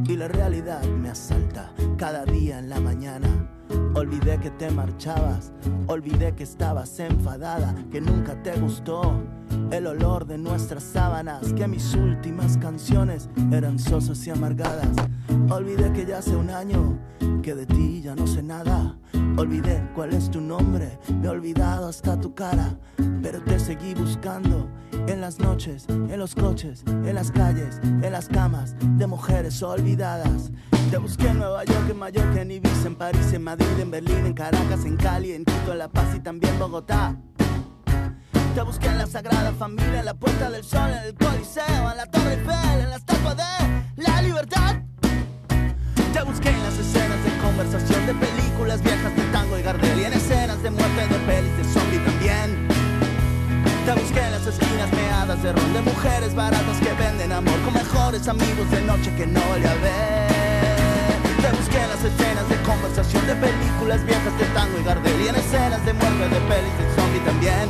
Y 0.06 0.16
la 0.16 0.28
realidad 0.28 0.84
me 0.90 1.08
asalta 1.08 1.74
cada 1.98 2.24
día 2.24 2.60
en 2.60 2.68
la 2.68 2.78
mañana. 2.78 3.59
Olvidé 3.94 4.38
que 4.38 4.50
te 4.50 4.70
marchabas, 4.70 5.52
olvidé 5.86 6.34
que 6.34 6.44
estabas 6.44 6.98
enfadada, 7.00 7.74
que 7.90 8.00
nunca 8.00 8.40
te 8.42 8.58
gustó 8.58 9.20
el 9.70 9.86
olor 9.86 10.26
de 10.26 10.38
nuestras 10.38 10.82
sábanas, 10.82 11.52
que 11.52 11.68
mis 11.68 11.94
últimas 11.94 12.56
canciones 12.56 13.28
eran 13.52 13.78
sosas 13.78 14.26
y 14.26 14.30
amargadas. 14.30 14.88
Olvidé 15.50 15.92
que 15.92 16.06
ya 16.06 16.18
hace 16.18 16.36
un 16.36 16.50
año 16.50 16.98
que 17.42 17.54
de 17.54 17.66
ti 17.66 18.02
ya 18.02 18.14
no 18.14 18.26
sé 18.26 18.42
nada. 18.42 18.96
Olvidé 19.36 19.82
cuál 19.94 20.12
es 20.12 20.30
tu 20.30 20.40
nombre, 20.40 20.98
me 21.20 21.26
he 21.26 21.30
olvidado 21.30 21.88
hasta 21.88 22.18
tu 22.20 22.34
cara, 22.34 22.78
pero 23.22 23.42
te 23.42 23.58
seguí 23.58 23.94
buscando 23.94 24.68
en 25.06 25.20
las 25.20 25.38
noches, 25.38 25.86
en 25.88 26.18
los 26.18 26.34
coches, 26.34 26.84
en 26.86 27.14
las 27.14 27.30
calles, 27.30 27.80
en 27.82 28.12
las 28.12 28.28
camas 28.28 28.76
de 28.80 29.06
mujeres 29.06 29.62
olvidadas. 29.62 30.50
Te 30.90 30.98
busqué 30.98 31.28
en 31.28 31.38
Nueva 31.38 31.64
York, 31.64 31.88
en 31.90 31.98
Mallorca, 31.98 32.42
en 32.42 32.50
Ibiza, 32.50 32.88
en 32.88 32.96
París, 32.96 33.32
en 33.32 33.44
Madrid, 33.44 33.78
en 33.80 33.90
Berlín, 33.90 34.26
en 34.26 34.34
Caracas, 34.34 34.84
en 34.84 34.96
Cali, 34.96 35.32
en 35.32 35.44
Quito, 35.44 35.72
en 35.72 35.78
La 35.78 35.88
Paz 35.88 36.14
y 36.16 36.20
también 36.20 36.58
Bogotá. 36.58 37.16
Te 38.54 38.62
busqué 38.62 38.88
en 38.88 38.98
la 38.98 39.06
Sagrada 39.06 39.52
Familia, 39.52 40.00
en 40.00 40.04
la 40.06 40.14
Puerta 40.14 40.50
del 40.50 40.64
Sol, 40.64 40.90
en 40.90 41.04
el 41.04 41.14
Coliseo, 41.14 41.90
en 41.90 41.96
la 41.96 42.06
Torre 42.06 42.34
Eiffel, 42.34 42.80
en 42.80 42.90
la 42.90 42.96
Estatua 42.96 43.34
de 43.36 44.02
la 44.02 44.22
Libertad. 44.22 44.89
Te 46.12 46.22
busqué 46.22 46.50
en 46.50 46.62
las 46.64 46.76
escenas 46.76 47.22
de 47.22 47.30
conversación 47.38 48.04
de 48.04 48.14
películas 48.14 48.82
viejas 48.82 49.14
de 49.14 49.22
tango 49.30 49.56
y 49.56 49.62
Gardel 49.62 50.00
y 50.00 50.04
en 50.04 50.12
escenas 50.12 50.60
de 50.60 50.70
muerte 50.70 51.06
de 51.06 51.18
pelis 51.20 51.56
de 51.56 51.64
zombie 51.64 52.00
también. 52.00 52.66
Te 53.86 53.92
busqué 53.94 54.20
en 54.20 54.32
las 54.32 54.44
esquinas 54.44 54.90
meadas 54.92 55.40
de 55.40 55.52
ron 55.52 55.72
de 55.72 55.82
mujeres 55.82 56.34
baratas 56.34 56.78
que 56.78 56.92
venden 56.94 57.30
amor 57.30 57.54
con 57.64 57.74
mejores 57.74 58.26
amigos 58.26 58.68
de 58.72 58.80
noche 58.82 59.14
que 59.16 59.26
no 59.26 59.40
a 59.40 59.74
ver. 59.86 60.30
Te 61.42 61.50
busqué 61.56 61.78
en 61.78 61.90
las 61.90 62.02
escenas 62.02 62.48
de 62.48 62.56
conversación 62.66 63.26
de 63.28 63.34
películas 63.36 64.04
viejas 64.04 64.36
de 64.36 64.44
tango 64.46 64.78
y 64.80 64.82
Gardel 64.82 65.20
y 65.20 65.28
en 65.28 65.36
escenas 65.36 65.84
de 65.86 65.92
muerte 65.94 66.28
de 66.28 66.40
pelis 66.50 66.74
de 66.74 66.86
zombie 66.96 67.20
también. 67.20 67.66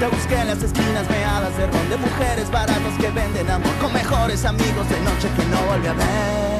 Te 0.00 0.06
busqué 0.08 0.40
en 0.40 0.48
las 0.48 0.62
esquinas 0.62 1.08
meadas 1.10 1.54
de 1.58 1.66
ron 1.66 1.90
de 1.90 1.96
mujeres 1.98 2.50
baratas 2.50 2.94
que 2.98 3.10
venden 3.10 3.50
amor 3.50 3.74
con 3.80 3.92
mejores 3.92 4.44
amigos 4.46 4.88
de 4.88 5.00
noche 5.00 5.28
que 5.36 5.44
no 5.52 5.60
volví 5.68 5.86
a 5.86 5.92
ver. 5.92 6.53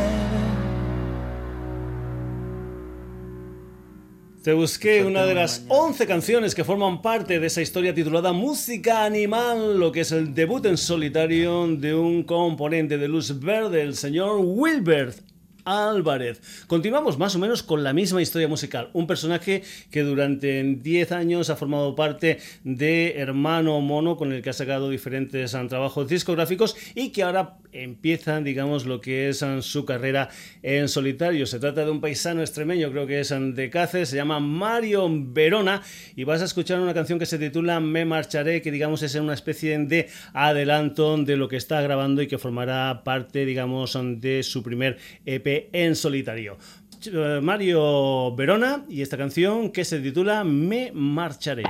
Te 4.44 4.52
busqué 4.52 5.02
una 5.02 5.24
de 5.24 5.32
las 5.32 5.64
11 5.68 6.06
canciones 6.06 6.54
que 6.54 6.64
forman 6.64 7.00
parte 7.00 7.40
de 7.40 7.46
esa 7.46 7.62
historia 7.62 7.94
titulada 7.94 8.34
Música 8.34 9.06
Animal, 9.06 9.80
lo 9.80 9.90
que 9.90 10.00
es 10.00 10.12
el 10.12 10.34
debut 10.34 10.66
en 10.66 10.76
solitario 10.76 11.66
de 11.66 11.94
un 11.94 12.24
componente 12.24 12.98
de 12.98 13.08
luz 13.08 13.40
verde, 13.40 13.80
el 13.80 13.96
señor 13.96 14.40
Wilbert. 14.42 15.33
Álvarez. 15.64 16.40
Continuamos 16.66 17.18
más 17.18 17.34
o 17.36 17.38
menos 17.38 17.62
con 17.62 17.82
la 17.84 17.92
misma 17.92 18.22
historia 18.22 18.48
musical. 18.48 18.90
Un 18.92 19.06
personaje 19.06 19.62
que 19.90 20.02
durante 20.02 20.62
10 20.62 21.12
años 21.12 21.50
ha 21.50 21.56
formado 21.56 21.94
parte 21.94 22.38
de 22.62 23.14
Hermano 23.16 23.80
Mono, 23.80 24.16
con 24.16 24.32
el 24.32 24.42
que 24.42 24.50
ha 24.50 24.54
sacado 24.54 24.90
diferentes 24.90 25.54
ah, 25.54 25.66
trabajos 25.68 26.08
discográficos 26.08 26.76
y 26.94 27.10
que 27.10 27.22
ahora 27.22 27.58
empieza, 27.72 28.40
digamos, 28.40 28.86
lo 28.86 29.00
que 29.00 29.28
es 29.28 29.42
ah, 29.42 29.62
su 29.62 29.84
carrera 29.84 30.28
en 30.62 30.88
solitario. 30.88 31.46
Se 31.46 31.58
trata 31.58 31.84
de 31.84 31.90
un 31.90 32.00
paisano 32.00 32.40
extremeño, 32.40 32.90
creo 32.90 33.06
que 33.06 33.20
es 33.20 33.32
ah, 33.32 33.40
de 33.40 33.70
Cáceres, 33.70 34.10
se 34.10 34.16
llama 34.16 34.40
Mario 34.40 35.08
Verona 35.10 35.82
y 36.16 36.24
vas 36.24 36.42
a 36.42 36.44
escuchar 36.44 36.80
una 36.80 36.94
canción 36.94 37.18
que 37.18 37.26
se 37.26 37.38
titula 37.38 37.80
Me 37.80 38.04
marcharé, 38.04 38.62
que 38.62 38.70
digamos 38.70 39.02
es 39.02 39.14
una 39.14 39.34
especie 39.34 39.78
de 39.78 40.08
adelanto 40.32 41.16
de 41.16 41.36
lo 41.36 41.48
que 41.48 41.56
está 41.56 41.80
grabando 41.82 42.22
y 42.22 42.26
que 42.26 42.38
formará 42.38 43.02
parte, 43.04 43.44
digamos, 43.44 43.98
de 44.20 44.42
su 44.42 44.62
primer 44.62 44.98
EP 45.26 45.53
en 45.72 45.94
solitario. 45.94 46.56
Eh, 47.06 47.40
Mario 47.42 48.34
Verona 48.34 48.84
y 48.88 49.02
esta 49.02 49.16
canción 49.16 49.70
que 49.70 49.84
se 49.84 50.00
titula 50.00 50.44
Me 50.44 50.90
marcharé. 50.94 51.64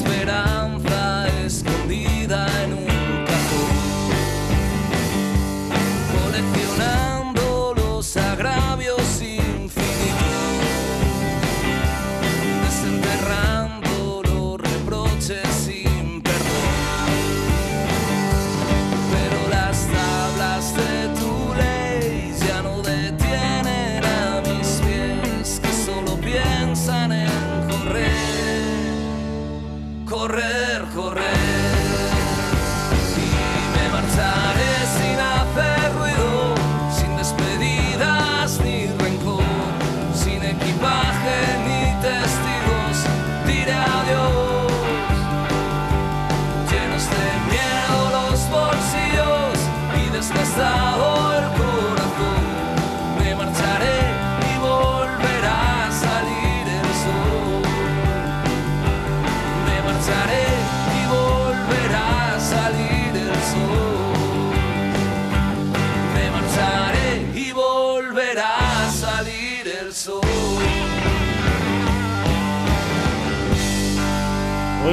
Con 0.00 0.71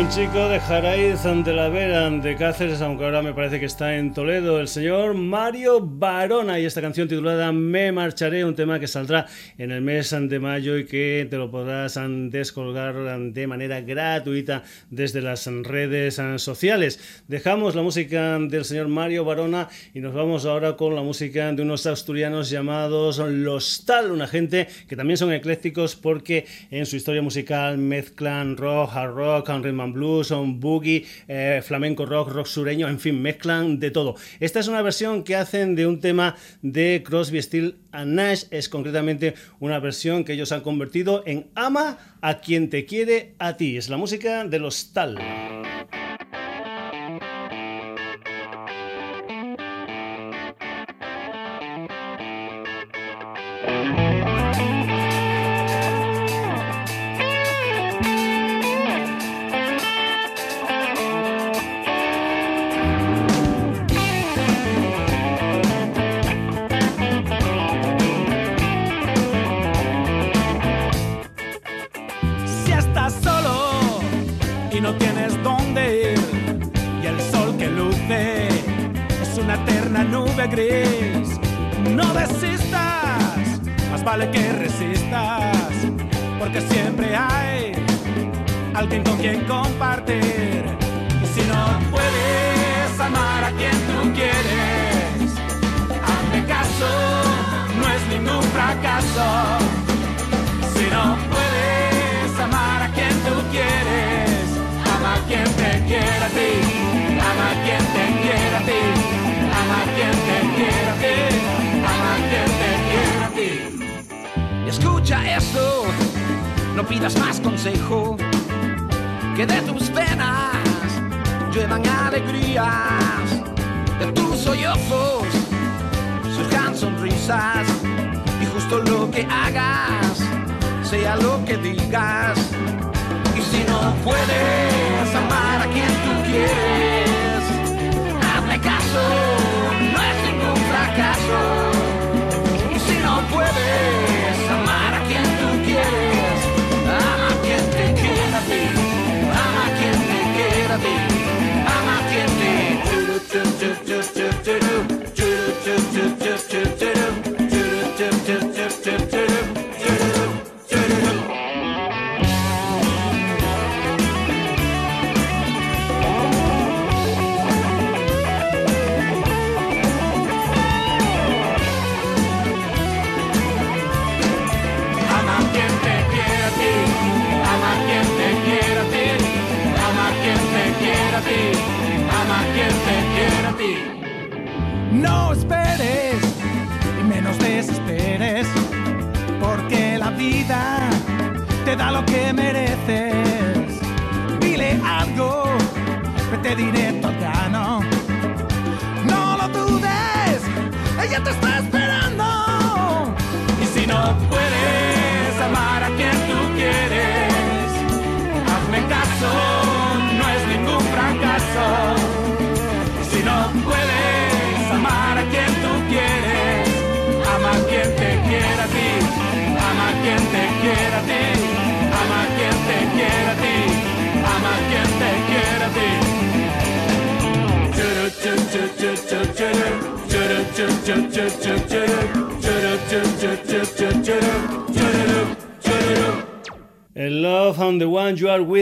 Chico 0.10 0.50
de 0.50 0.60
Jaraiz 0.60 1.22
de 1.24 1.54
la 1.54 1.70
Vera 1.70 2.10
de 2.10 2.36
Cáceres, 2.36 2.82
aunque 2.82 3.06
ahora 3.06 3.22
me 3.22 3.32
parece 3.32 3.60
que 3.60 3.68
está 3.68 3.96
en 3.96 4.12
Toledo, 4.12 4.60
el 4.60 4.68
señor 4.68 5.14
Mario 5.14 5.82
Barona 5.82 6.60
y 6.60 6.66
esta 6.66 6.82
canción 6.82 7.08
titulada 7.08 7.52
Me 7.52 7.92
marcharé, 7.92 8.44
un 8.44 8.56
tema 8.56 8.80
que 8.80 8.88
saldrá 8.88 9.28
en 9.60 9.70
el 9.70 9.82
mes 9.82 10.10
de 10.10 10.40
mayo 10.40 10.80
y 10.80 10.86
que 10.86 11.28
te 11.30 11.38
lo 11.38 11.52
podrás 11.52 12.00
descolgar 12.32 12.96
de 13.32 13.48
manera 13.48 13.82
gratuita 13.82 14.64
desde 14.90 15.22
las 15.22 15.46
redes 15.46 16.20
sociales. 16.38 17.24
Dejamos 17.28 17.76
la 17.76 17.84
música 17.84 18.40
del 18.40 18.66
señor 18.66 18.88
Mario 18.88 19.26
Barona 19.26 19.70
y 19.94 20.00
nos 20.00 20.16
vamos 20.16 20.46
ahora 20.46 20.76
con 20.76 20.96
la 20.96 21.04
música 21.04 21.52
de 21.54 21.62
unos 21.62 21.86
asturianos 21.86 22.50
llamados 22.50 23.20
Los 23.20 23.86
Tal, 23.86 24.12
una 24.12 24.26
gente 24.26 24.68
que 24.88 24.96
también 24.96 25.18
son 25.18 25.32
eclécticos 25.34 25.96
porque 25.96 26.48
en 26.72 26.88
su 26.88 26.96
historia 26.96 27.22
musical 27.22 27.78
mezclan 27.78 28.58
rock, 28.58 28.90
hard 28.96 29.14
rock, 29.14 29.50
rhythm 29.50 29.82
and 29.82 29.94
blues, 29.94 29.99
son 30.24 30.60
boogie, 30.60 31.06
eh, 31.28 31.62
flamenco 31.64 32.06
rock, 32.06 32.30
rock 32.30 32.48
sureño, 32.48 32.88
en 32.88 33.00
fin, 33.00 33.22
mezclan 33.22 33.80
de 33.80 33.92
todo. 33.92 34.16
Esta 34.40 34.60
es 34.60 34.68
una 34.68 34.82
versión 34.82 35.24
que 35.24 35.36
hacen 35.36 35.76
de 35.76 35.88
un 35.88 36.00
tema 36.00 36.36
de 36.62 37.04
Crosby, 37.06 37.42
Steel 37.42 37.78
and 37.92 38.14
Nash, 38.14 38.44
es 38.52 38.70
concretamente 38.70 39.34
una 39.60 39.80
versión 39.80 40.24
que 40.24 40.34
ellos 40.34 40.52
han 40.52 40.62
convertido 40.62 41.24
en 41.26 41.48
Ama 41.56 41.98
a 42.22 42.40
quien 42.40 42.70
te 42.70 42.86
quiere 42.86 43.36
a 43.40 43.58
ti. 43.58 43.78
Es 43.78 43.90
la 43.90 43.98
música 43.98 44.46
de 44.46 44.60
los 44.60 44.94
Tal. 44.94 45.18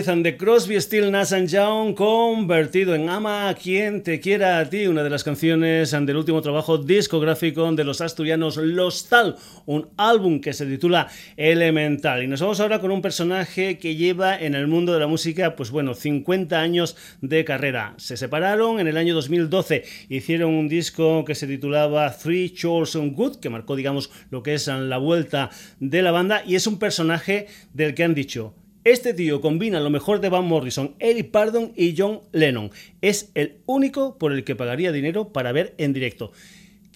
And 0.07 0.23
the 0.23 0.37
Crosby, 0.37 0.79
Still 0.79 1.11
Nash 1.11 1.33
and 1.33 1.49
Young 1.49 1.93
convertido 1.93 2.95
en 2.95 3.09
Ama 3.09 3.49
a 3.49 3.55
quien 3.55 4.03
te 4.03 4.19
quiera 4.19 4.59
a 4.59 4.69
ti, 4.69 4.87
una 4.87 5.03
de 5.03 5.09
las 5.09 5.23
canciones 5.23 5.91
del 5.91 6.15
último 6.15 6.41
trabajo 6.41 6.77
discográfico 6.77 7.69
de 7.73 7.83
los 7.83 7.99
asturianos 7.99 8.57
Los 8.57 9.09
Tal, 9.09 9.35
un 9.65 9.89
álbum 9.97 10.39
que 10.39 10.53
se 10.53 10.65
titula 10.65 11.09
Elemental. 11.35 12.23
Y 12.23 12.27
nos 12.27 12.41
vamos 12.41 12.59
ahora 12.59 12.79
con 12.79 12.91
un 12.91 13.01
personaje 13.01 13.77
que 13.77 13.95
lleva 13.95 14.39
en 14.39 14.55
el 14.55 14.67
mundo 14.67 14.93
de 14.93 14.99
la 14.99 15.07
música, 15.07 15.55
pues 15.55 15.71
bueno, 15.71 15.93
50 15.93 16.59
años 16.59 16.95
de 17.21 17.43
carrera. 17.43 17.93
Se 17.97 18.17
separaron 18.17 18.79
en 18.79 18.87
el 18.87 18.97
año 18.97 19.13
2012, 19.15 19.83
hicieron 20.09 20.53
un 20.53 20.69
disco 20.69 21.25
que 21.25 21.35
se 21.35 21.47
titulaba 21.47 22.15
Three 22.15 22.53
Chores 22.53 22.95
Good, 22.95 23.37
que 23.37 23.49
marcó, 23.49 23.75
digamos, 23.75 24.11
lo 24.29 24.43
que 24.43 24.53
es 24.53 24.67
la 24.67 24.97
vuelta 24.97 25.49
de 25.79 26.01
la 26.01 26.11
banda, 26.11 26.43
y 26.45 26.55
es 26.55 26.67
un 26.67 26.79
personaje 26.79 27.47
del 27.73 27.93
que 27.93 28.03
han 28.03 28.13
dicho 28.13 28.53
este 28.91 29.13
tío 29.13 29.41
combina 29.41 29.81
lo 29.81 29.89
mejor 29.89 30.21
de 30.21 30.29
Van 30.29 30.45
Morrison, 30.45 30.95
Eric 30.99 31.31
Pardon 31.31 31.73
y 31.75 31.93
John 31.97 32.21
Lennon. 32.31 32.71
Es 33.01 33.31
el 33.33 33.57
único 33.65 34.17
por 34.17 34.31
el 34.31 34.45
que 34.45 34.55
pagaría 34.55 34.93
dinero 34.93 35.33
para 35.33 35.51
ver 35.51 35.75
en 35.77 35.91
directo. 35.91 36.31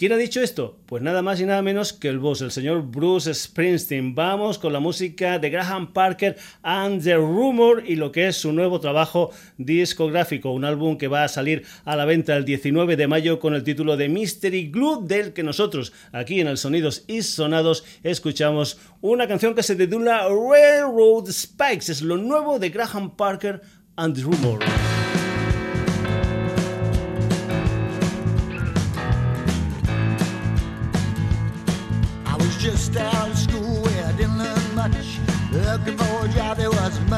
¿Quién 0.02 0.14
ha 0.14 0.18
dicho 0.18 0.42
esto? 0.42 0.80
Pues 0.88 1.04
nada 1.04 1.22
más 1.22 1.40
y 1.42 1.46
nada 1.46 1.62
menos 1.62 1.94
que 1.94 2.08
el 2.08 2.18
boss, 2.18 2.42
el 2.42 2.50
señor 2.50 2.82
Bruce 2.82 3.32
Springsteen. 3.32 4.16
Vamos 4.16 4.58
con 4.58 4.74
la 4.74 4.80
música 4.80 5.38
de 5.38 5.52
Graham 5.52 5.94
Parker 5.94 6.38
and 6.64 7.04
the 7.04 7.14
Rumor 7.18 7.84
y 7.86 7.98
lo 7.98 8.12
que 8.12 8.28
es 8.28 8.36
su 8.36 8.52
nuevo 8.52 8.80
trabajo 8.80 9.30
discográfico, 9.60 10.54
un 10.54 10.66
álbum 10.66 10.98
que 10.98 11.08
va 11.08 11.24
a 11.24 11.28
salir 11.28 11.66
a 11.86 11.96
la 11.96 12.06
venta 12.06 12.36
el 12.36 12.46
19 12.46 12.96
de 12.96 13.08
mayo 13.08 13.40
con 13.40 13.54
el 13.54 13.64
título 13.64 13.96
de 13.96 14.10
Mystery 14.10 14.72
Glue, 14.72 15.06
del 15.06 15.34
que 15.34 15.44
nosotros 15.44 15.94
aquí 16.14 16.42
en 16.42 16.48
el 16.48 16.58
Sonidos 16.58 17.04
y 17.06 17.22
Sonados 17.22 17.86
escuchamos 18.02 18.80
una 19.02 19.28
canción 19.28 19.54
que 19.54 19.62
se 19.62 19.76
titula 19.76 20.28
Railroad 20.28 21.30
Spikes. 21.30 21.92
Es 21.92 22.02
lo 22.02 22.18
nuevo 22.18 22.58
de 22.58 22.72
Graham 22.72 23.16
Parker 23.16 23.62
and 23.98 24.16
the 24.16 24.24
Rumor. 24.24 24.58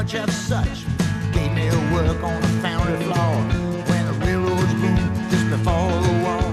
Much 0.04 0.14
of 0.16 0.30
such. 0.30 0.84
Gave 1.32 1.52
me 1.54 1.66
a 1.68 1.80
work 1.94 2.22
on 2.22 2.40
the 2.42 2.48
foundry 2.60 2.96
floor 3.04 3.34
when 3.88 4.06
the 4.06 4.26
railroads 4.26 4.74
boomed 4.74 5.30
just 5.30 5.48
before 5.48 5.90
the 6.06 6.14
war. 6.24 6.44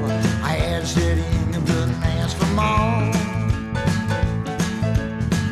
I 0.41 0.55
had 0.55 0.87
sit 0.87 1.17
in 1.17 1.55
and 1.55 1.67
couldn't 1.67 2.01
ask 2.03 2.37
for 2.37 2.45
more. 2.55 3.11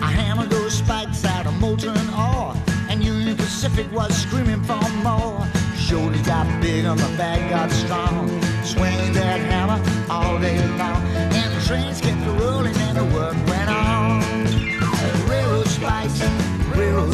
I 0.02 0.12
hammered 0.12 0.50
those 0.50 0.76
spikes 0.76 1.26
out 1.26 1.46
of 1.46 1.60
molten 1.60 1.98
ore, 2.14 2.56
and 2.90 3.04
Union 3.04 3.36
Pacific 3.36 3.92
was 3.92 4.16
screaming 4.16 4.64
for 4.64 4.82
more. 5.04 5.46
Shoulders 5.76 6.22
got 6.22 6.46
big 6.62 6.86
my 6.86 6.96
back 7.18 7.50
got 7.50 7.70
strong. 7.72 8.30
Swinging 8.64 9.14
that 9.14 9.42
hammer 9.52 9.80
all 10.10 10.40
day 10.40 10.58
long, 10.78 11.04
and 11.36 11.54
the 11.54 11.62
trains 11.68 12.00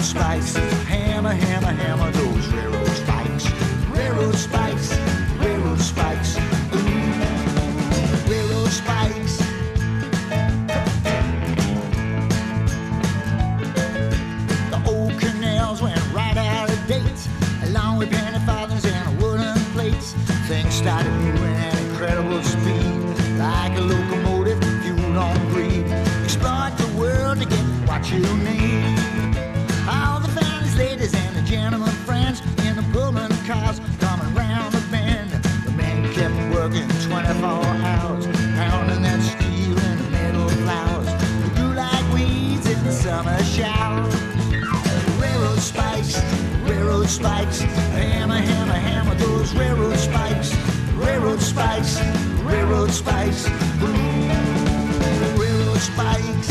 spikes, 0.06 0.56
hammer, 0.86 1.32
hammer, 1.32 1.72
hammer 1.72 2.12
those 2.12 2.48
railroad 2.54 2.88
spikes. 2.88 3.52
Railroad 3.90 4.36
spikes, 4.36 4.96
railroad 5.40 5.80
spikes, 5.80 6.38
ooh, 6.76 8.30
railroad 8.30 8.70
spikes. 8.70 9.38
The 14.70 14.80
old 14.86 15.20
canals 15.20 15.82
went 15.82 16.00
right 16.14 16.38
out 16.38 16.70
of 16.70 16.88
date, 16.88 17.28
along 17.64 17.98
with 17.98 18.12
penny 18.12 18.40
farthings 18.46 18.86
and 18.86 19.22
wooden 19.22 19.58
plates. 19.74 20.14
Things 20.48 20.76
started 20.76 21.12
moving 21.14 21.56
at 21.56 21.80
incredible 21.82 22.44
speed, 22.44 23.40
like 23.40 23.76
a 23.76 23.82
locomotive 23.82 24.64
fueled 24.84 25.18
on 25.18 25.38
greed. 25.50 25.88
Exploit 26.24 26.74
the 26.78 26.96
world 26.96 27.40
get 27.40 27.66
what 27.90 28.12
you. 28.12 28.45
Railroad 47.06 47.22
spikes, 47.22 47.60
hammer, 47.62 48.36
hammer, 48.36 48.74
hammer 48.74 49.16
those 49.16 49.54
railroad 49.54 49.96
spikes. 49.96 50.56
Railroad 50.96 51.40
spikes, 51.40 52.00
railroad 52.42 52.90
spikes, 52.90 53.48
ooh, 53.48 55.40
railroad 55.40 55.78
spikes. 55.78 56.45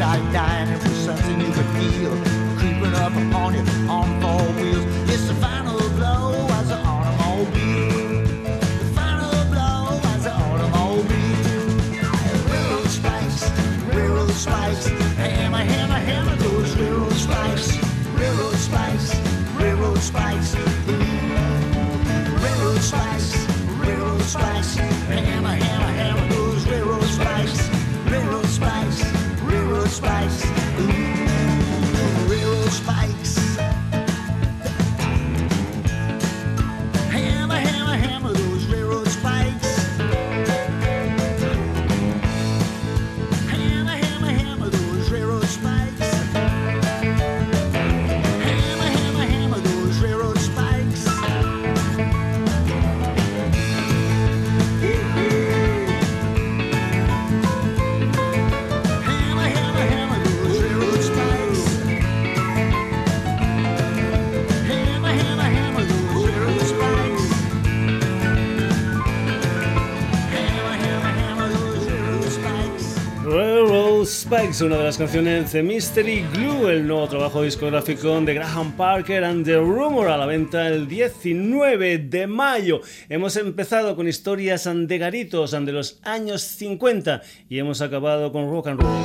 Started 0.00 0.32
dying, 0.32 0.70
it 0.70 0.80
something 1.04 1.38
you 1.42 1.52
could 1.52 1.66
feel 1.76 2.16
creeping 2.56 2.94
up 2.94 3.12
upon 3.12 3.52
you 3.52 3.60
on 3.86 4.08
four 4.22 4.40
wheels. 4.56 4.86
It's 5.10 5.28
the 5.28 5.34
final 5.34 5.78
blow 5.90 6.46
as 6.52 6.70
an 6.70 6.80
automobile. 6.86 8.24
The 8.78 8.92
final 8.96 9.44
blow 9.52 10.00
as 10.14 10.24
an 10.24 10.32
automobile. 10.32 11.10
Railroad 12.48 12.88
spikes, 12.88 13.50
railroad 13.94 14.30
spikes, 14.30 14.86
hammer, 15.18 15.58
hammer, 15.58 15.98
hammer 16.08 16.36
those 16.36 16.74
railroad 16.76 17.12
spikes. 17.12 17.76
Railroad 18.14 18.56
spikes, 18.56 19.14
railroad 19.60 19.98
spikes. 19.98 20.79
Spikes, 74.50 74.64
una 74.64 74.76
de 74.78 74.84
las 74.84 74.98
canciones 74.98 75.52
de 75.52 75.62
Mystery 75.62 76.24
Glue, 76.32 76.70
el 76.70 76.86
nuevo 76.86 77.06
trabajo 77.08 77.42
discográfico 77.42 78.20
de 78.20 78.34
Graham 78.34 78.72
Parker 78.72 79.24
and 79.24 79.44
the 79.44 79.56
Rumor 79.56 80.08
a 80.08 80.16
la 80.16 80.26
venta 80.26 80.66
el 80.66 80.88
19 80.88 81.98
de 81.98 82.26
mayo. 82.26 82.80
Hemos 83.08 83.36
empezado 83.36 83.94
con 83.96 84.08
historias 84.08 84.68
de 84.72 84.98
garitos 84.98 85.50
de 85.52 85.72
los 85.72 86.00
años 86.02 86.42
50 86.42 87.22
y 87.48 87.58
hemos 87.58 87.80
acabado 87.80 88.32
con 88.32 88.50
rock 88.50 88.68
and 88.68 88.80
roll. 88.80 89.04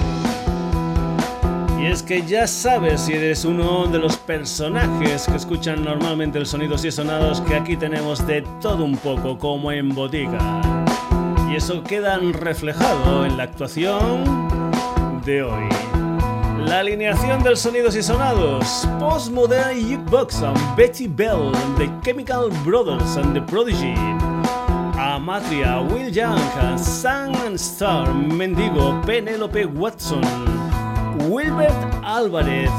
Y 1.82 1.88
es 1.88 2.02
que 2.02 2.26
ya 2.26 2.48
sabes 2.48 3.02
si 3.02 3.14
eres 3.14 3.46
uno 3.46 3.88
de 3.88 4.00
los 4.00 4.18
personajes 4.18 5.26
que 5.28 5.36
escuchan 5.36 5.84
normalmente 5.84 6.40
el 6.40 6.46
sonidos 6.46 6.86
y 6.86 6.92
sonados 6.92 7.42
que 7.42 7.56
aquí 7.56 7.78
tenemos 7.78 8.26
de 8.26 8.44
todo 8.62 8.84
un 8.84 8.98
poco 8.98 9.38
como 9.38 9.72
en 9.72 9.90
botica. 9.90 10.62
Y 11.52 11.56
eso 11.56 11.84
queda 11.84 12.18
reflejado 12.18 13.26
en 13.26 13.38
la 13.38 13.44
actuación 13.44 14.55
de 15.26 15.44
hoy. 15.44 15.70
La 16.66 16.80
alineación 16.80 17.44
del 17.44 17.58
sonidos 17.58 17.96
y 17.96 18.04
sonados. 18.04 18.88
Postmodern 19.00 19.78
Jukebox 19.82 20.42
and 20.44 20.76
Betty 20.76 21.08
Bell, 21.08 21.52
The 21.78 21.90
Chemical 22.04 22.50
Brothers 22.64 23.18
and 23.18 23.34
The 23.34 23.42
Prodigy. 23.42 23.96
Amatria, 24.98 25.82
Will 25.82 26.10
Young, 26.10 26.38
Sun 26.78 27.36
and 27.36 27.56
Star, 27.56 28.08
Mendigo, 28.14 29.02
Penelope 29.06 29.66
Watson. 29.66 30.22
Wilbert 31.30 31.74
Álvarez, 32.04 32.70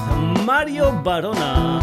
Mario 0.44 0.92
Barona, 1.02 1.80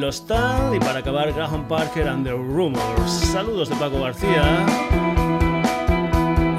Los 0.00 0.26
Tal 0.26 0.74
y 0.74 0.80
para 0.80 0.98
acabar 0.98 1.32
Graham 1.32 1.66
Parker 1.68 2.08
and 2.08 2.24
the 2.24 2.32
Rumors. 2.32 3.10
Saludos 3.32 3.68
de 3.68 3.76
Paco 3.76 4.00
García. 4.00 5.01